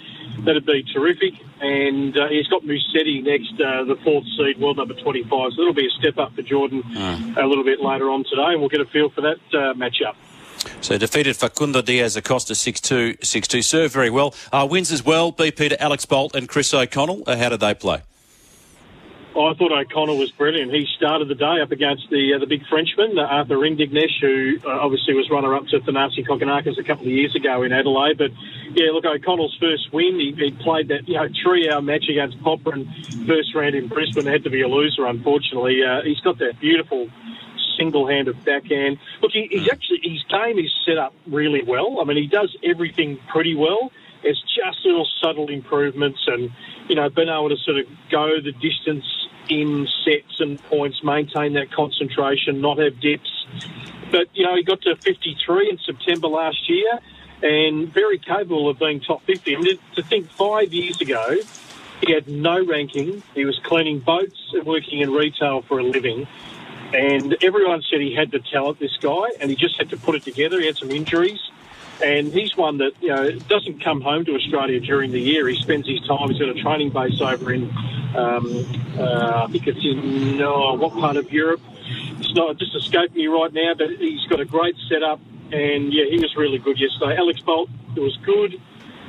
that'd 0.43 0.65
be 0.65 0.83
terrific. 0.93 1.33
And 1.61 2.17
uh, 2.17 2.27
he's 2.27 2.47
got 2.47 2.63
Musetti 2.63 3.23
next, 3.23 3.53
uh, 3.61 3.85
the 3.85 3.95
fourth 4.03 4.25
seed, 4.37 4.59
world 4.59 4.77
number 4.77 4.93
25. 4.93 5.29
So 5.29 5.61
it'll 5.61 5.73
be 5.73 5.87
a 5.87 5.99
step 5.99 6.17
up 6.17 6.33
for 6.33 6.41
Jordan 6.41 6.83
a 7.37 7.47
little 7.47 7.63
bit 7.63 7.79
later 7.79 8.09
on 8.09 8.23
today, 8.23 8.51
and 8.51 8.59
we'll 8.59 8.69
get 8.69 8.81
a 8.81 8.85
feel 8.85 9.09
for 9.09 9.21
that 9.21 9.37
uh, 9.53 9.73
matchup. 9.73 10.15
So 10.81 10.97
defeated 10.97 11.35
Facundo 11.35 11.81
Diaz 11.81 12.15
Acosta 12.15 12.53
6-2, 12.53 13.19
6-2. 13.19 13.63
Served 13.63 13.93
very 13.93 14.09
well. 14.09 14.33
Uh, 14.51 14.67
wins 14.69 14.91
as 14.91 15.03
well, 15.03 15.31
BP 15.31 15.69
to 15.69 15.81
Alex 15.81 16.05
Bolt 16.05 16.35
and 16.35 16.49
Chris 16.49 16.73
O'Connell. 16.73 17.23
Uh, 17.27 17.37
how 17.37 17.49
did 17.49 17.59
they 17.59 17.73
play? 17.73 18.01
I 19.35 19.53
thought 19.53 19.71
O'Connell 19.71 20.17
was 20.17 20.31
brilliant. 20.31 20.71
He 20.71 20.87
started 20.95 21.27
the 21.27 21.35
day 21.35 21.59
up 21.61 21.71
against 21.71 22.09
the 22.09 22.35
uh, 22.35 22.39
the 22.39 22.47
big 22.47 22.65
Frenchman, 22.67 23.19
uh, 23.19 23.23
Arthur 23.23 23.57
Rinderknech, 23.57 24.15
who 24.21 24.59
uh, 24.65 24.79
obviously 24.79 25.13
was 25.13 25.29
runner-up 25.29 25.67
to 25.67 25.79
Thanasi 25.81 26.25
Kokkinakis 26.25 26.79
a 26.79 26.83
couple 26.83 27.05
of 27.05 27.11
years 27.11 27.35
ago 27.35 27.63
in 27.63 27.73
Adelaide. 27.73 28.17
But, 28.17 28.31
yeah, 28.73 28.91
look, 28.91 29.03
O'Connell's 29.03 29.57
first 29.59 29.91
win, 29.91 30.19
he, 30.19 30.31
he 30.37 30.51
played 30.51 30.87
that 30.87 31.07
you 31.07 31.15
know 31.15 31.27
three-hour 31.43 31.81
match 31.81 32.05
against 32.09 32.41
Popper 32.41 32.77
first 33.27 33.53
round 33.53 33.75
in 33.75 33.89
Brisbane. 33.89 34.25
Had 34.25 34.45
to 34.45 34.49
be 34.49 34.61
a 34.61 34.69
loser, 34.69 35.05
unfortunately. 35.05 35.83
Uh, 35.83 36.01
he's 36.03 36.21
got 36.21 36.37
that 36.39 36.59
beautiful 36.61 37.09
single-handed 37.77 38.45
backhand. 38.45 38.99
Look, 39.21 39.31
he, 39.33 39.47
he's 39.51 39.67
actually 39.67 39.99
his 40.01 40.23
game 40.31 40.59
is 40.59 40.71
set 40.87 40.97
up 40.97 41.13
really 41.27 41.61
well. 41.61 41.99
I 42.01 42.05
mean, 42.05 42.15
he 42.15 42.27
does 42.27 42.55
everything 42.63 43.19
pretty 43.27 43.53
well. 43.53 43.91
It's 44.23 44.41
just 44.41 44.83
little 44.85 45.07
subtle 45.21 45.49
improvements, 45.49 46.23
and 46.25 46.51
you 46.87 46.95
know, 46.95 47.09
being 47.09 47.29
able 47.29 47.49
to 47.49 47.57
sort 47.57 47.77
of 47.79 47.85
go 48.09 48.39
the 48.41 48.53
distance 48.53 49.05
in 49.49 49.87
sets 50.03 50.39
and 50.39 50.61
points, 50.65 51.03
maintain 51.03 51.53
that 51.53 51.71
concentration, 51.71 52.61
not 52.61 52.77
have 52.77 52.99
dips. 52.99 53.45
But 54.11 54.27
you 54.33 54.45
know, 54.45 54.55
he 54.55 54.63
got 54.63 54.81
to 54.81 54.95
53 54.95 55.69
in 55.69 55.77
September 55.79 56.27
last 56.27 56.69
year, 56.69 56.99
and 57.41 57.87
very 57.91 58.19
capable 58.19 58.69
of 58.69 58.79
being 58.79 59.01
top 59.01 59.23
50. 59.23 59.55
I 59.55 59.59
mean, 59.59 59.79
to 59.95 60.03
think 60.03 60.29
five 60.29 60.73
years 60.73 61.01
ago. 61.01 61.37
He 62.05 62.13
had 62.13 62.27
no 62.27 62.63
ranking. 62.63 63.23
He 63.33 63.45
was 63.45 63.57
cleaning 63.63 63.99
boats 63.99 64.37
and 64.53 64.65
working 64.65 64.99
in 64.99 65.11
retail 65.11 65.61
for 65.61 65.79
a 65.79 65.83
living. 65.83 66.27
And 66.93 67.35
everyone 67.41 67.81
said 67.89 67.99
he 68.01 68.13
had 68.13 68.31
the 68.31 68.39
talent, 68.39 68.79
this 68.79 68.95
guy, 68.97 69.29
and 69.39 69.49
he 69.49 69.55
just 69.55 69.77
had 69.77 69.89
to 69.89 69.97
put 69.97 70.15
it 70.15 70.23
together. 70.23 70.59
He 70.59 70.67
had 70.67 70.77
some 70.77 70.91
injuries. 70.91 71.39
And 72.03 72.27
he's 72.27 72.55
one 72.57 72.79
that, 72.79 72.91
you 73.01 73.09
know, 73.09 73.31
doesn't 73.31 73.83
come 73.83 74.01
home 74.01 74.25
to 74.25 74.35
Australia 74.35 74.79
during 74.79 75.11
the 75.11 75.19
year. 75.19 75.47
He 75.47 75.59
spends 75.61 75.87
his 75.87 76.01
time, 76.07 76.29
he's 76.29 76.39
got 76.39 76.49
a 76.49 76.61
training 76.61 76.89
base 76.89 77.21
over 77.21 77.53
in, 77.53 77.63
um, 78.15 78.65
uh, 78.97 79.45
I 79.45 79.47
think 79.51 79.67
it's 79.67 79.83
in, 79.83 80.41
oh, 80.41 80.73
what 80.73 80.93
part 80.93 81.17
of 81.17 81.31
Europe? 81.31 81.61
It's 82.19 82.33
not 82.33 82.57
just 82.57 82.75
escaping 82.75 83.15
me 83.15 83.27
right 83.27 83.53
now, 83.53 83.73
but 83.77 83.89
he's 83.91 84.25
got 84.27 84.39
a 84.39 84.45
great 84.45 84.75
setup. 84.89 85.19
And 85.51 85.93
yeah, 85.93 86.05
he 86.09 86.17
was 86.19 86.35
really 86.35 86.57
good 86.57 86.79
yesterday. 86.79 87.15
Alex 87.17 87.39
Bolt 87.41 87.69
was 87.95 88.17
good. 88.25 88.59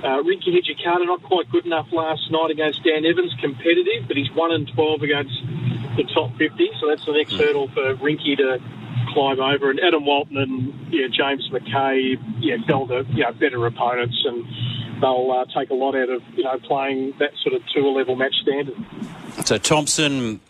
Uh, 0.02 0.23
Rinky 0.23 0.55
Hijikata 0.55 1.07
not 1.07 1.23
quite 1.23 1.50
good 1.50 1.64
enough 1.64 1.90
last 1.90 2.31
night 2.31 2.50
against 2.50 2.85
Dan 2.85 3.05
Evans, 3.07 3.35
competitive, 3.40 4.07
but 4.07 4.16
he's 4.16 4.31
1 4.31 4.52
and 4.52 4.69
12 4.69 5.02
against 5.02 5.35
the 5.97 6.05
top 6.14 6.37
50, 6.37 6.71
so 6.78 6.88
that's 6.88 7.05
the 7.07 7.12
next 7.12 7.33
hurdle 7.33 7.69
for 7.69 7.95
Rinky 7.97 8.37
to 8.37 8.61
climb 9.12 9.41
over. 9.41 9.71
And 9.71 9.81
Adam 9.81 10.05
Walton 10.05 10.37
and 10.37 10.93
yeah, 10.93 11.07
James 11.11 11.49
McKay, 11.50 12.17
yeah, 12.38 12.57
fell 12.67 12.87
to 12.88 13.05
you 13.11 13.23
know, 13.25 13.33
better 13.33 13.65
opponents, 13.67 14.17
and 14.25 14.45
they'll 15.00 15.31
uh, 15.33 15.59
take 15.59 15.71
a 15.71 15.75
lot 15.75 15.95
out 15.95 16.09
of 16.09 16.23
you 16.35 16.45
know 16.45 16.59
playing 16.61 17.15
that 17.19 17.31
sort 17.43 17.55
of 17.55 17.62
tour 17.75 17.93
level 17.93 18.17
match 18.17 18.35
standard. 18.43 18.76
So 19.45 19.59
Thompson, 19.59 20.41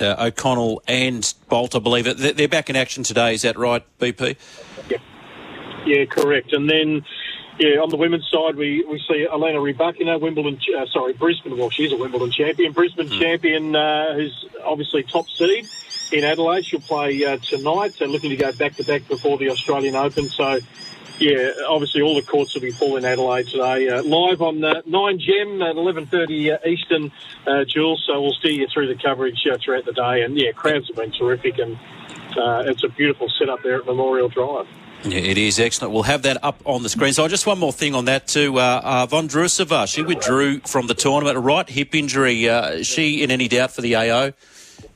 uh, 0.00 0.16
O'Connell, 0.18 0.82
and 0.88 1.32
Bolt, 1.48 1.74
I 1.74 1.78
believe 1.78 2.06
it. 2.06 2.36
They're 2.36 2.48
back 2.48 2.70
in 2.70 2.76
action 2.76 3.02
today. 3.02 3.34
Is 3.34 3.42
that 3.42 3.58
right, 3.58 3.84
BP? 3.98 4.36
Yeah, 4.90 4.98
yeah, 5.86 6.04
correct. 6.06 6.52
And 6.52 6.68
then. 6.68 7.04
Yeah, 7.58 7.80
on 7.80 7.88
the 7.88 7.96
women's 7.96 8.28
side, 8.30 8.56
we, 8.56 8.84
we 8.84 9.02
see 9.08 9.26
Elena 9.32 9.56
Rybakina, 9.56 10.20
Wimbledon, 10.20 10.60
uh, 10.78 10.84
sorry, 10.92 11.14
Brisbane. 11.14 11.56
Well, 11.56 11.70
she's 11.70 11.90
a 11.90 11.96
Wimbledon 11.96 12.30
champion. 12.30 12.72
Brisbane 12.72 13.08
mm. 13.08 13.18
champion, 13.18 13.74
uh, 13.74 14.12
who's 14.12 14.44
obviously 14.62 15.04
top 15.04 15.26
seed 15.30 15.66
in 16.12 16.24
Adelaide. 16.24 16.64
She'll 16.64 16.80
play 16.80 17.24
uh, 17.24 17.38
tonight. 17.38 17.94
So 17.94 18.06
looking 18.06 18.30
to 18.30 18.36
go 18.36 18.52
back 18.52 18.76
to 18.76 18.84
back 18.84 19.06
before 19.08 19.38
the 19.38 19.50
Australian 19.50 19.94
Open. 19.96 20.28
So, 20.28 20.60
yeah, 21.18 21.50
obviously 21.68 22.02
all 22.02 22.14
the 22.14 22.22
courts 22.22 22.54
will 22.54 22.62
be 22.62 22.70
full 22.70 22.96
in 22.96 23.04
Adelaide 23.04 23.46
today. 23.46 23.88
Uh, 23.88 24.02
live 24.02 24.42
on 24.42 24.62
uh, 24.62 24.82
9gem 24.82 25.68
at 25.68 25.76
11.30 25.76 26.54
uh, 26.54 26.68
Eastern, 26.68 27.12
uh, 27.46 27.64
Jules. 27.64 28.04
So 28.06 28.20
we'll 28.20 28.32
steer 28.32 28.52
you 28.52 28.66
through 28.72 28.88
the 28.88 29.00
coverage 29.02 29.46
uh, 29.50 29.56
throughout 29.62 29.84
the 29.84 29.92
day. 29.92 30.22
And, 30.22 30.38
yeah, 30.38 30.52
crowds 30.52 30.88
have 30.88 30.96
been 30.96 31.12
terrific. 31.12 31.58
And 31.58 31.78
uh, 32.36 32.64
it's 32.66 32.84
a 32.84 32.88
beautiful 32.88 33.28
setup 33.38 33.62
there 33.62 33.80
at 33.80 33.86
Memorial 33.86 34.28
Drive. 34.28 34.66
Yeah, 35.04 35.18
it 35.18 35.38
is 35.38 35.60
excellent. 35.60 35.92
We'll 35.92 36.02
have 36.04 36.22
that 36.22 36.42
up 36.42 36.60
on 36.64 36.82
the 36.82 36.88
screen. 36.88 37.12
So, 37.12 37.28
just 37.28 37.46
one 37.46 37.58
more 37.58 37.72
thing 37.72 37.94
on 37.94 38.06
that 38.06 38.26
too. 38.26 38.58
Uh, 38.58 38.80
uh, 38.82 39.06
Vondrousova, 39.06 39.86
she 39.86 40.02
withdrew 40.02 40.60
from 40.60 40.86
the 40.86 40.94
tournament. 40.94 41.38
Right 41.38 41.68
hip 41.68 41.94
injury. 41.94 42.48
Uh, 42.48 42.70
is 42.70 42.86
she 42.86 43.22
in 43.22 43.30
any 43.30 43.46
doubt 43.46 43.72
for 43.72 43.82
the 43.82 43.94
AO? 43.94 44.32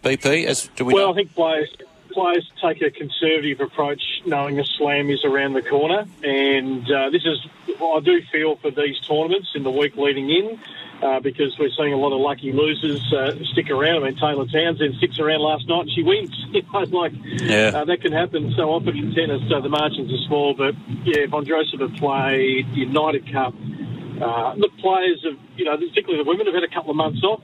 BP, 0.02 0.47
as 0.47 0.69
do 0.76 0.85
we? 0.85 0.95
Well, 0.95 1.07
know? 1.07 1.12
I 1.12 1.16
think 1.16 1.35
players 1.35 1.69
players 2.12 2.50
take 2.61 2.83
a 2.83 2.90
conservative 2.90 3.61
approach, 3.61 4.02
knowing 4.26 4.59
a 4.59 4.64
slam 4.64 5.11
is 5.11 5.25
around 5.25 5.52
the 5.54 5.62
corner, 5.62 6.04
and 6.23 6.90
uh, 6.90 7.11
this 7.11 7.23
is 7.25 7.38
I 7.80 8.00
do 8.00 8.21
feel 8.33 8.57
for 8.57 8.71
these 8.71 8.99
tournaments 9.00 9.49
in 9.54 9.62
the 9.62 9.71
week 9.71 9.97
leading 9.97 10.30
in. 10.30 10.61
Uh, 11.02 11.19
because 11.19 11.59
we're 11.59 11.71
seeing 11.78 11.95
a 11.95 11.97
lot 11.97 12.12
of 12.12 12.21
lucky 12.21 12.52
losers 12.52 13.00
uh, 13.14 13.33
stick 13.52 13.71
around. 13.71 14.04
I 14.04 14.11
mean, 14.11 14.16
Taylor 14.21 14.45
Townsend 14.45 14.97
sticks 14.99 15.19
around 15.19 15.40
last 15.40 15.66
night 15.66 15.88
and 15.88 15.90
she 15.92 16.02
wins. 16.02 16.28
You 16.52 16.62
know, 16.75 16.80
like 16.80 17.12
yeah. 17.40 17.73
uh, 17.73 17.85
that 17.87 18.02
can 18.02 18.12
happen 18.12 18.52
so 18.54 18.69
often 18.69 18.99
in 18.99 19.14
tennis. 19.14 19.40
So 19.49 19.62
the 19.62 19.71
margins 19.71 20.12
are 20.12 20.26
small, 20.26 20.52
but 20.52 20.75
yeah, 21.04 21.25
Vondrousova 21.25 21.97
played 21.97 22.66
the 22.75 22.80
United 22.80 23.33
Cup. 23.33 23.54
Uh, 23.54 24.54
the 24.57 24.69
players 24.83 25.25
have, 25.25 25.38
you 25.57 25.64
know, 25.64 25.76
particularly 25.78 26.23
the 26.23 26.28
women, 26.28 26.45
have 26.45 26.54
had 26.54 26.64
a 26.64 26.75
couple 26.75 26.90
of 26.90 26.97
months 26.97 27.25
off, 27.25 27.40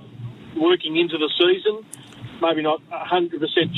working 0.54 0.98
into 0.98 1.16
the 1.16 1.30
season. 1.38 1.86
Maybe 2.40 2.62
not 2.62 2.80
100% 2.90 3.32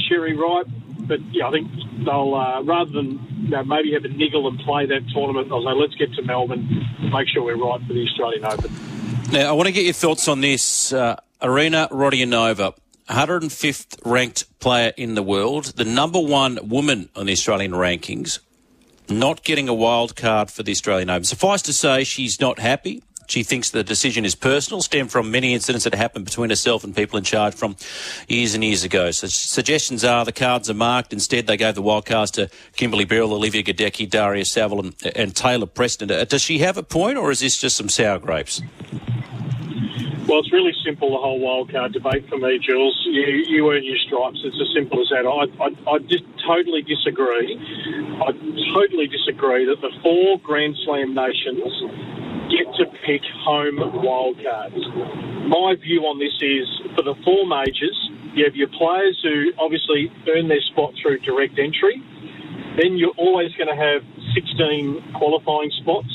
cherry 0.09 0.37
ripe, 0.37 0.67
but 1.01 1.21
yeah, 1.33 1.49
I 1.49 1.51
think 1.51 1.71
they'll 2.05 2.35
uh, 2.35 2.63
rather 2.63 2.91
than 2.91 3.19
you 3.43 3.51
know, 3.51 3.65
maybe 3.65 3.93
have 3.95 4.05
a 4.05 4.09
niggle 4.09 4.47
and 4.49 4.59
play 4.61 4.87
that 4.87 5.03
tournament, 5.15 5.49
they'll 5.49 5.65
say 5.65 5.73
let's 5.73 5.95
get 5.95 6.13
to 6.15 6.23
Melbourne, 6.23 6.69
make 7.13 7.29
sure 7.29 7.43
we're 7.43 7.57
right 7.57 7.81
for 7.87 7.93
the 7.93 8.05
Australian 8.05 8.45
Open. 8.45 8.71
Now, 9.33 9.51
I 9.51 9.53
want 9.53 9.67
to 9.67 9.73
get 9.73 9.85
your 9.85 9.95
thoughts 9.95 10.29
on 10.29 10.41
this. 10.41 10.93
Uh, 10.93 11.17
Arina 11.41 11.89
Rodionova, 11.91 12.75
105th 13.09 13.99
ranked 14.05 14.59
player 14.59 14.93
in 14.97 15.15
the 15.15 15.23
world, 15.23 15.67
the 15.77 15.85
number 15.85 16.21
one 16.21 16.59
woman 16.69 17.09
on 17.15 17.27
the 17.27 17.33
Australian 17.33 17.73
rankings, 17.73 18.41
not 19.09 19.45
getting 19.45 19.69
a 19.69 19.75
wild 19.75 20.17
card 20.17 20.51
for 20.51 20.63
the 20.63 20.73
Australian 20.73 21.11
Open. 21.11 21.25
Suffice 21.25 21.63
to 21.63 21.73
say, 21.73 22.05
she's 22.05 22.41
not 22.41 22.59
happy. 22.59 23.03
She 23.29 23.43
thinks 23.43 23.71
the 23.71 23.85
decision 23.85 24.25
is 24.25 24.35
personal, 24.35 24.81
stemmed 24.81 25.11
from 25.11 25.31
many 25.31 25.53
incidents 25.53 25.85
that 25.85 25.95
happened 25.95 26.25
between 26.25 26.49
herself 26.49 26.83
and 26.83 26.97
people 26.97 27.19
in 27.19 27.25
charge 27.25 27.55
from 27.55 27.77
years 28.27 28.55
and 28.55 28.65
years 28.65 28.85
ago. 28.85 29.11
So 29.11 29.27
suggestions 29.27 30.03
are 30.03 30.25
the 30.25 30.33
cards 30.33 30.71
are 30.71 30.75
marked. 30.75 31.13
Instead, 31.13 31.47
they 31.47 31.59
gave 31.59 31.75
the 31.75 31.83
wild 31.83 32.07
cards 32.07 32.31
to 32.33 32.49
Kimberly 32.77 33.05
Birrell, 33.05 33.33
Olivia 33.33 33.63
Gadecki, 33.63 34.09
Daria 34.09 34.47
Saville, 34.47 34.81
and, 34.81 34.95
and 35.15 35.37
Taylor 35.37 35.67
Preston. 35.67 36.11
Uh, 36.11 36.25
does 36.25 36.41
she 36.41 36.59
have 36.61 36.79
a 36.79 36.83
point, 36.83 37.19
or 37.19 37.31
is 37.31 37.41
this 37.41 37.61
just 37.61 37.77
some 37.77 37.91
sour 37.91 38.19
grapes? 38.19 38.63
Well, 40.27 40.41
it's 40.41 40.53
really 40.53 40.75
simple, 40.85 41.11
the 41.11 41.17
whole 41.17 41.41
wildcard 41.41 41.93
debate 41.93 42.29
for 42.29 42.37
me, 42.37 42.59
Jules. 42.59 43.03
You, 43.11 43.25
you 43.49 43.71
earn 43.73 43.85
your 43.85 43.97
stripes. 43.97 44.41
It's 44.45 44.57
as 44.61 44.75
simple 44.75 45.01
as 45.01 45.09
that. 45.09 45.25
I, 45.25 45.49
I, 45.65 45.95
I 45.95 45.99
just 46.01 46.25
totally 46.47 46.83
disagree. 46.83 47.57
I 48.21 48.33
totally 48.75 49.07
disagree 49.07 49.65
that 49.65 49.81
the 49.81 49.91
four 50.03 50.39
Grand 50.41 50.77
Slam 50.85 51.15
nations 51.15 51.73
get 52.49 52.67
to 52.81 52.85
pick 53.05 53.23
home 53.45 53.77
wildcards. 53.77 54.81
My 55.49 55.75
view 55.81 56.05
on 56.05 56.19
this 56.19 56.35
is 56.41 56.69
for 56.97 57.03
the 57.03 57.15
four 57.25 57.47
majors, 57.47 57.97
you 58.35 58.45
have 58.45 58.55
your 58.55 58.69
players 58.69 59.19
who 59.23 59.53
obviously 59.59 60.13
earn 60.29 60.49
their 60.49 60.61
spot 60.73 60.93
through 61.01 61.21
direct 61.21 61.59
entry. 61.59 62.03
Then 62.81 62.97
you're 62.97 63.17
always 63.17 63.53
going 63.55 63.69
to 63.69 63.77
have 63.77 64.03
16 64.35 65.15
qualifying 65.17 65.73
spots. 65.83 66.13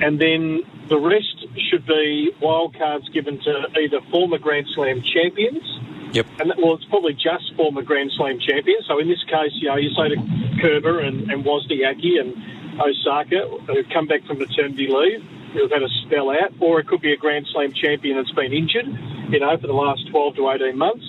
And 0.00 0.20
then 0.20 0.62
the 0.88 0.98
rest 0.98 1.42
should 1.68 1.86
be 1.86 2.30
wildcards 2.40 3.12
given 3.12 3.40
to 3.42 3.52
either 3.80 4.00
former 4.10 4.38
Grand 4.38 4.66
Slam 4.74 5.02
champions. 5.02 5.64
Yep. 6.12 6.26
And 6.40 6.52
well, 6.62 6.74
it's 6.74 6.86
probably 6.86 7.14
just 7.14 7.52
former 7.56 7.82
Grand 7.82 8.12
Slam 8.16 8.38
champions. 8.38 8.84
So 8.86 8.98
in 8.98 9.08
this 9.08 9.22
case, 9.24 9.52
you 9.60 9.68
know, 9.68 9.76
you 9.76 9.90
say 9.92 10.14
to 10.14 10.18
Kerber 10.62 11.00
and, 11.00 11.30
and 11.30 11.44
Wozniacki 11.44 12.20
and 12.20 12.32
Osaka, 12.80 13.48
who've 13.66 13.88
come 13.92 14.06
back 14.06 14.24
from 14.26 14.38
maternity 14.38 14.88
leave, 14.88 15.22
who've 15.52 15.70
had 15.70 15.82
a 15.82 15.88
spell 16.04 16.30
out, 16.30 16.52
or 16.60 16.80
it 16.80 16.86
could 16.86 17.00
be 17.00 17.12
a 17.12 17.16
Grand 17.16 17.46
Slam 17.52 17.72
champion 17.72 18.16
that's 18.16 18.32
been 18.32 18.52
injured, 18.52 18.86
you 19.30 19.40
know, 19.40 19.56
for 19.58 19.66
the 19.66 19.72
last 19.72 20.08
12 20.10 20.36
to 20.36 20.50
18 20.50 20.76
months. 20.76 21.06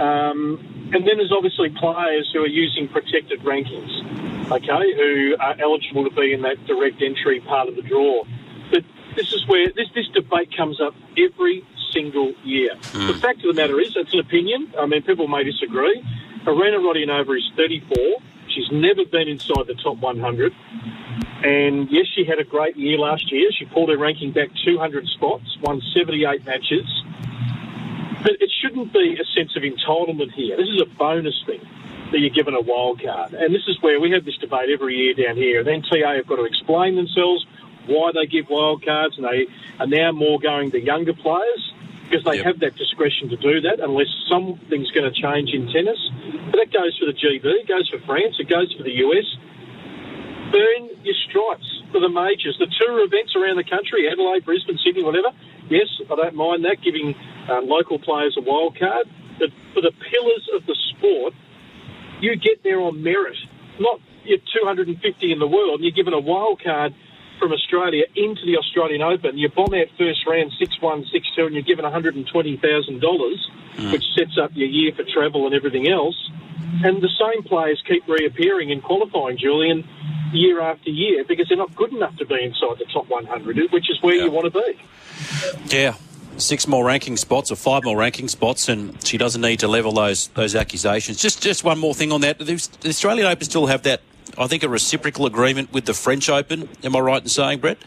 Um, 0.00 0.90
and 0.92 1.06
then 1.06 1.18
there's 1.18 1.32
obviously 1.32 1.70
players 1.70 2.30
who 2.32 2.42
are 2.42 2.50
using 2.50 2.88
protected 2.88 3.40
rankings, 3.40 4.50
okay, 4.50 4.94
who 4.96 5.36
are 5.38 5.54
eligible 5.62 6.08
to 6.08 6.14
be 6.14 6.32
in 6.32 6.42
that 6.42 6.58
direct 6.66 7.00
entry 7.02 7.40
part 7.40 7.68
of 7.68 7.76
the 7.76 7.82
draw 7.82 8.24
But 8.70 8.82
this 9.14 9.32
is 9.32 9.46
where 9.46 9.68
this, 9.76 9.88
this 9.94 10.08
debate 10.08 10.50
comes 10.56 10.80
up 10.80 10.94
every 11.16 11.64
single 11.92 12.34
year. 12.44 12.74
Mm. 12.74 13.08
The 13.08 13.20
fact 13.20 13.44
of 13.44 13.54
the 13.54 13.60
matter 13.60 13.80
is, 13.80 13.92
it's 13.94 14.12
an 14.12 14.20
opinion. 14.20 14.72
I 14.78 14.86
mean, 14.86 15.02
people 15.02 15.28
may 15.28 15.44
disagree. 15.44 16.02
Arina 16.46 16.78
Rodionova 16.78 17.36
is 17.36 17.44
34. 17.56 17.96
She's 18.60 18.72
never 18.72 19.04
been 19.04 19.28
inside 19.28 19.66
the 19.66 19.74
top 19.74 19.98
100. 19.98 20.52
And 21.42 21.88
yes, 21.90 22.06
she 22.14 22.24
had 22.24 22.38
a 22.38 22.44
great 22.44 22.76
year 22.76 22.98
last 22.98 23.32
year. 23.32 23.48
She 23.56 23.64
pulled 23.64 23.88
her 23.88 23.96
ranking 23.96 24.32
back 24.32 24.50
200 24.64 25.06
spots, 25.06 25.56
won 25.62 25.80
78 25.96 26.44
matches. 26.44 26.86
But 28.22 28.32
it 28.40 28.50
shouldn't 28.60 28.92
be 28.92 29.16
a 29.16 29.24
sense 29.34 29.56
of 29.56 29.62
entitlement 29.62 30.32
here. 30.32 30.56
This 30.58 30.68
is 30.68 30.82
a 30.82 30.98
bonus 30.98 31.42
thing. 31.46 31.60
that 32.12 32.18
you're 32.18 32.30
given 32.30 32.54
a 32.54 32.60
wild 32.60 33.00
card. 33.02 33.34
And 33.34 33.54
this 33.54 33.62
is 33.68 33.80
where 33.80 34.00
we 34.00 34.10
have 34.10 34.24
this 34.24 34.36
debate 34.36 34.68
every 34.72 34.96
year 34.96 35.14
down 35.14 35.36
here. 35.36 35.60
And 35.60 35.66
then 35.66 35.82
TA 35.82 36.16
have 36.16 36.26
got 36.26 36.36
to 36.36 36.44
explain 36.44 36.96
themselves 36.96 37.46
why 37.86 38.10
they 38.12 38.26
give 38.26 38.50
wild 38.50 38.84
cards, 38.84 39.16
and 39.16 39.24
they 39.24 39.46
are 39.78 39.86
now 39.86 40.12
more 40.12 40.38
going 40.38 40.70
to 40.72 40.80
younger 40.80 41.14
players 41.14 41.72
because 42.10 42.24
they 42.24 42.38
Yep. 42.38 42.44
have 42.44 42.58
that 42.60 42.74
discretion 42.74 43.28
to 43.28 43.36
do 43.36 43.60
that 43.60 43.78
unless 43.78 44.08
something's 44.28 44.90
going 44.90 45.06
to 45.06 45.14
change 45.14 45.54
in 45.54 45.70
tennis. 45.70 45.98
But 46.50 46.58
that 46.58 46.72
goes 46.72 46.98
for 46.98 47.06
the 47.06 47.14
GB, 47.14 47.44
it 47.44 47.68
goes 47.68 47.88
for 47.88 47.98
France, 48.00 48.34
it 48.40 48.48
goes 48.48 48.72
for 48.74 48.82
the 48.82 48.90
US. 49.06 49.26
Burn 50.50 50.90
your 51.04 51.14
stripes 51.30 51.82
for 51.92 52.00
the 52.00 52.08
majors, 52.08 52.58
the 52.58 52.66
tour 52.66 53.04
events 53.04 53.36
around 53.36 53.56
the 53.56 53.64
country, 53.64 54.08
Adelaide, 54.10 54.44
Brisbane, 54.44 54.78
Sydney, 54.78 55.04
whatever. 55.04 55.30
Yes, 55.68 55.86
I 56.10 56.16
don't 56.16 56.34
mind 56.34 56.64
that, 56.64 56.82
giving 56.82 57.14
um, 57.48 57.68
local 57.68 58.00
players 58.00 58.36
a 58.36 58.40
wild 58.42 58.76
card. 58.76 59.06
But 59.38 59.50
for 59.72 59.80
the 59.80 59.92
pillars 59.92 60.48
of 60.54 60.66
the 60.66 60.74
sport, 60.90 61.32
you 62.20 62.34
get 62.34 62.64
there 62.64 62.80
on 62.80 63.02
merit, 63.02 63.38
not 63.78 64.00
you're 64.24 64.38
250 64.52 65.32
in 65.32 65.38
the 65.38 65.46
world, 65.46 65.80
and 65.80 65.84
you're 65.84 65.94
given 65.94 66.12
a 66.12 66.20
wild 66.20 66.60
card 66.62 66.92
from 67.40 67.52
Australia 67.52 68.04
into 68.14 68.44
the 68.46 68.56
Australian 68.58 69.02
Open. 69.02 69.36
You 69.38 69.48
bomb 69.48 69.74
out 69.74 69.88
first 69.98 70.24
round 70.26 70.52
6-1, 70.60 71.06
6-2, 71.10 71.46
and 71.46 71.54
you're 71.54 71.62
given 71.62 71.84
$120,000, 71.84 73.36
hmm. 73.76 73.90
which 73.92 74.04
sets 74.16 74.38
up 74.40 74.50
your 74.54 74.68
year 74.68 74.92
for 74.94 75.04
travel 75.04 75.46
and 75.46 75.54
everything 75.54 75.88
else. 75.88 76.30
And 76.84 77.02
the 77.02 77.10
same 77.18 77.42
players 77.42 77.82
keep 77.88 78.06
reappearing 78.06 78.70
in 78.70 78.80
qualifying, 78.80 79.38
Julian, 79.38 79.88
year 80.32 80.60
after 80.60 80.90
year, 80.90 81.24
because 81.26 81.48
they're 81.48 81.58
not 81.58 81.74
good 81.74 81.92
enough 81.92 82.16
to 82.18 82.26
be 82.26 82.36
inside 82.42 82.78
the 82.78 82.86
top 82.92 83.08
100, 83.08 83.72
which 83.72 83.90
is 83.90 84.00
where 84.02 84.14
Yeah. 84.14 84.24
you 84.24 84.30
want 84.30 84.52
to 84.52 84.60
be. 84.60 84.78
Yeah. 85.76 85.94
Six 86.36 86.66
more 86.66 86.84
ranking 86.86 87.16
spots 87.16 87.50
or 87.50 87.56
five 87.56 87.84
more 87.84 87.96
ranking 87.96 88.28
spots, 88.28 88.68
and 88.68 88.96
she 89.04 89.18
doesn't 89.18 89.42
need 89.42 89.58
to 89.60 89.68
level 89.68 89.92
those 89.92 90.28
those 90.28 90.54
accusations. 90.54 91.20
Just 91.20 91.42
just 91.42 91.64
one 91.64 91.78
more 91.78 91.92
thing 91.92 92.12
on 92.12 92.20
that. 92.22 92.38
The 92.38 92.54
Australian 92.86 93.26
Open 93.26 93.44
still 93.44 93.66
have 93.66 93.82
that, 93.82 94.00
I 94.38 94.46
think, 94.46 94.62
a 94.62 94.68
reciprocal 94.68 95.26
agreement 95.26 95.72
with 95.72 95.84
the 95.86 95.94
French 95.94 96.28
Open. 96.28 96.68
Am 96.82 96.94
I 96.96 97.00
right 97.00 97.22
in 97.22 97.28
saying, 97.28 97.60
Brett? 97.60 97.78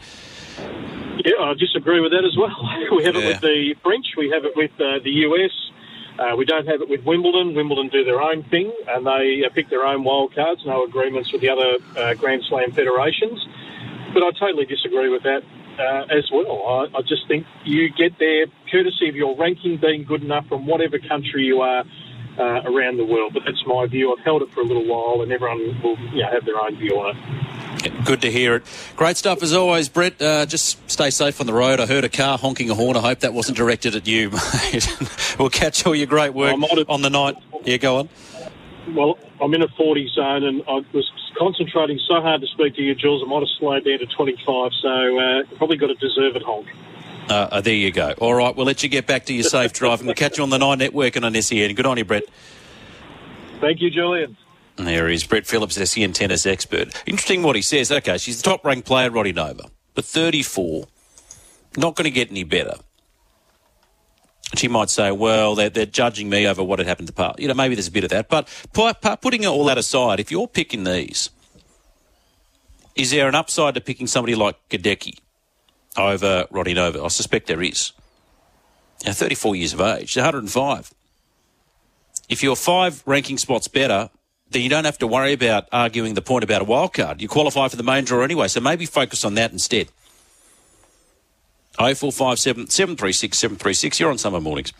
Yeah, 1.24 1.40
I 1.40 1.54
disagree 1.54 2.00
with 2.00 2.12
that 2.12 2.24
as 2.24 2.36
well. 2.36 2.54
We 2.96 3.04
have 3.04 3.16
it 3.16 3.26
with 3.26 3.40
the 3.40 3.74
French, 3.82 4.06
we 4.16 4.30
have 4.30 4.44
it 4.44 4.56
with 4.56 4.70
uh, 4.78 4.98
the 5.02 5.10
US. 5.26 5.50
Uh, 6.18 6.36
we 6.36 6.44
don't 6.44 6.66
have 6.66 6.80
it 6.80 6.88
with 6.88 7.04
Wimbledon. 7.04 7.54
Wimbledon 7.54 7.88
do 7.88 8.04
their 8.04 8.20
own 8.20 8.44
thing 8.44 8.72
and 8.86 9.04
they 9.06 9.42
uh, 9.44 9.50
pick 9.52 9.68
their 9.68 9.84
own 9.84 10.04
wild 10.04 10.34
cards, 10.34 10.62
no 10.64 10.84
agreements 10.84 11.32
with 11.32 11.40
the 11.40 11.48
other 11.48 11.78
uh, 11.96 12.14
Grand 12.14 12.44
Slam 12.48 12.70
federations. 12.70 13.44
But 14.12 14.22
I 14.22 14.30
totally 14.38 14.66
disagree 14.66 15.08
with 15.08 15.24
that 15.24 15.42
uh, 15.78 16.06
as 16.14 16.30
well. 16.30 16.88
I, 16.94 16.98
I 16.98 17.02
just 17.02 17.26
think 17.26 17.46
you 17.64 17.90
get 17.90 18.18
there 18.18 18.46
courtesy 18.70 19.08
of 19.08 19.16
your 19.16 19.36
ranking 19.36 19.78
being 19.78 20.04
good 20.04 20.22
enough 20.22 20.46
from 20.46 20.66
whatever 20.66 20.98
country 20.98 21.44
you 21.44 21.62
are 21.62 21.84
uh, 22.38 22.62
around 22.64 22.96
the 22.98 23.04
world. 23.04 23.32
But 23.34 23.44
that's 23.46 23.64
my 23.66 23.86
view. 23.86 24.14
I've 24.16 24.24
held 24.24 24.42
it 24.42 24.50
for 24.52 24.60
a 24.60 24.64
little 24.64 24.86
while 24.86 25.22
and 25.22 25.32
everyone 25.32 25.80
will 25.82 25.98
you 26.14 26.22
know, 26.22 26.30
have 26.30 26.44
their 26.44 26.58
own 26.60 26.76
view 26.76 26.92
on 27.00 27.16
it. 27.16 28.04
Good 28.04 28.22
to 28.22 28.30
hear 28.30 28.56
it. 28.56 28.62
Great 28.96 29.16
stuff 29.16 29.42
as 29.42 29.52
always, 29.52 29.88
Brett. 29.88 30.20
Uh, 30.20 30.46
just 30.46 30.78
stay 30.90 31.10
safe 31.10 31.40
on 31.40 31.46
the 31.46 31.52
road. 31.52 31.80
I 31.80 31.86
heard 31.86 32.04
a 32.04 32.08
car 32.08 32.38
honking 32.38 32.70
a 32.70 32.74
horn. 32.74 32.96
I 32.96 33.00
hope 33.00 33.20
that 33.20 33.34
wasn't 33.34 33.58
directed 33.58 33.94
at 33.94 34.06
you, 34.06 34.30
mate. 34.72 34.88
we'll 35.38 35.50
catch 35.50 35.84
all 35.86 35.94
your 35.94 36.06
great 36.06 36.32
work 36.34 36.52
I 36.52 36.56
might 36.56 36.78
have- 36.78 36.88
on 36.90 37.02
the 37.02 37.10
night. 37.10 37.36
Yeah, 37.64 37.76
go 37.78 37.98
on. 37.98 38.08
Well, 38.94 39.18
I'm 39.40 39.52
in 39.54 39.62
a 39.62 39.68
40 39.68 40.08
zone 40.14 40.44
and 40.44 40.62
I 40.68 40.80
was 40.92 41.10
concentrating 41.38 41.98
so 42.06 42.20
hard 42.20 42.40
to 42.42 42.46
speak 42.48 42.74
to 42.76 42.82
you, 42.82 42.94
Jules. 42.94 43.22
I 43.24 43.28
might 43.28 43.40
have 43.40 43.48
slowed 43.58 43.84
down 43.84 43.98
to 43.98 44.06
25, 44.06 44.72
so 44.80 45.18
uh, 45.18 45.42
probably 45.56 45.76
got 45.76 45.90
a 45.90 45.94
deserved 45.94 46.42
honk. 46.44 46.66
Uh, 47.28 47.48
uh, 47.52 47.60
there 47.60 47.74
you 47.74 47.90
go. 47.90 48.12
All 48.18 48.34
right, 48.34 48.54
we'll 48.54 48.66
let 48.66 48.82
you 48.82 48.88
get 48.88 49.06
back 49.06 49.24
to 49.26 49.34
your 49.34 49.44
safe 49.44 49.72
driving. 49.72 50.06
We'll 50.06 50.14
catch 50.14 50.36
you 50.36 50.42
on 50.44 50.50
the 50.50 50.58
Nine 50.58 50.78
Network 50.78 51.16
and 51.16 51.24
on 51.24 51.34
SEN. 51.34 51.74
Good 51.74 51.86
on 51.86 51.96
you, 51.96 52.04
Brett. 52.04 52.24
Thank 53.60 53.80
you, 53.80 53.90
Julian. 53.90 54.36
And 54.76 54.86
There 54.86 55.08
he 55.08 55.14
is, 55.14 55.24
Brett 55.24 55.46
Phillips, 55.46 55.76
SEN 55.90 56.12
tennis 56.12 56.44
expert. 56.46 56.88
Interesting 57.06 57.42
what 57.42 57.56
he 57.56 57.62
says. 57.62 57.90
Okay, 57.90 58.18
she's 58.18 58.42
the 58.42 58.50
top 58.50 58.64
ranked 58.64 58.86
player, 58.86 59.10
Rodionova, 59.10 59.70
but 59.94 60.04
34. 60.04 60.86
Not 61.76 61.94
going 61.96 62.04
to 62.04 62.10
get 62.10 62.30
any 62.30 62.44
better. 62.44 62.74
She 64.56 64.68
might 64.68 64.90
say, 64.90 65.10
well, 65.10 65.54
they're, 65.54 65.70
they're 65.70 65.86
judging 65.86 66.28
me 66.28 66.46
over 66.46 66.62
what 66.62 66.78
had 66.78 66.86
happened 66.86 67.08
to 67.08 67.14
Par. 67.14 67.34
You 67.38 67.48
know, 67.48 67.54
maybe 67.54 67.74
there's 67.74 67.88
a 67.88 67.92
bit 67.92 68.04
of 68.04 68.10
that. 68.10 68.28
But 68.28 68.46
pu- 68.72 68.94
pu- 68.94 69.16
putting 69.16 69.46
all 69.46 69.64
that 69.64 69.78
aside, 69.78 70.20
if 70.20 70.30
you're 70.30 70.46
picking 70.46 70.84
these, 70.84 71.30
is 72.94 73.10
there 73.10 73.26
an 73.28 73.34
upside 73.34 73.74
to 73.74 73.80
picking 73.80 74.06
somebody 74.06 74.34
like 74.36 74.56
Gadecki 74.68 75.18
over 75.96 76.46
Rodionova? 76.52 77.04
I 77.04 77.08
suspect 77.08 77.46
there 77.46 77.62
is. 77.62 77.92
Now, 79.04 79.12
34 79.12 79.56
years 79.56 79.74
of 79.74 79.80
age, 79.80 80.16
105. 80.16 80.94
If 82.28 82.42
you're 82.42 82.56
five 82.56 83.02
ranking 83.06 83.38
spots 83.38 83.68
better, 83.68 84.10
then 84.50 84.62
you 84.62 84.68
don't 84.68 84.84
have 84.84 84.98
to 84.98 85.06
worry 85.06 85.32
about 85.32 85.68
arguing 85.72 86.14
the 86.14 86.22
point 86.22 86.44
about 86.44 86.62
a 86.62 86.64
wild 86.64 86.92
card. 86.92 87.20
You 87.20 87.28
qualify 87.28 87.68
for 87.68 87.76
the 87.76 87.82
main 87.82 88.04
draw 88.04 88.22
anyway, 88.22 88.48
so 88.48 88.60
maybe 88.60 88.86
focus 88.86 89.24
on 89.24 89.34
that 89.34 89.52
instead. 89.52 89.88
0457 91.76 92.68
736 92.68 93.36
736. 93.36 94.00
You're 94.00 94.10
on 94.10 94.18
summer 94.18 94.40
mornings. 94.40 94.72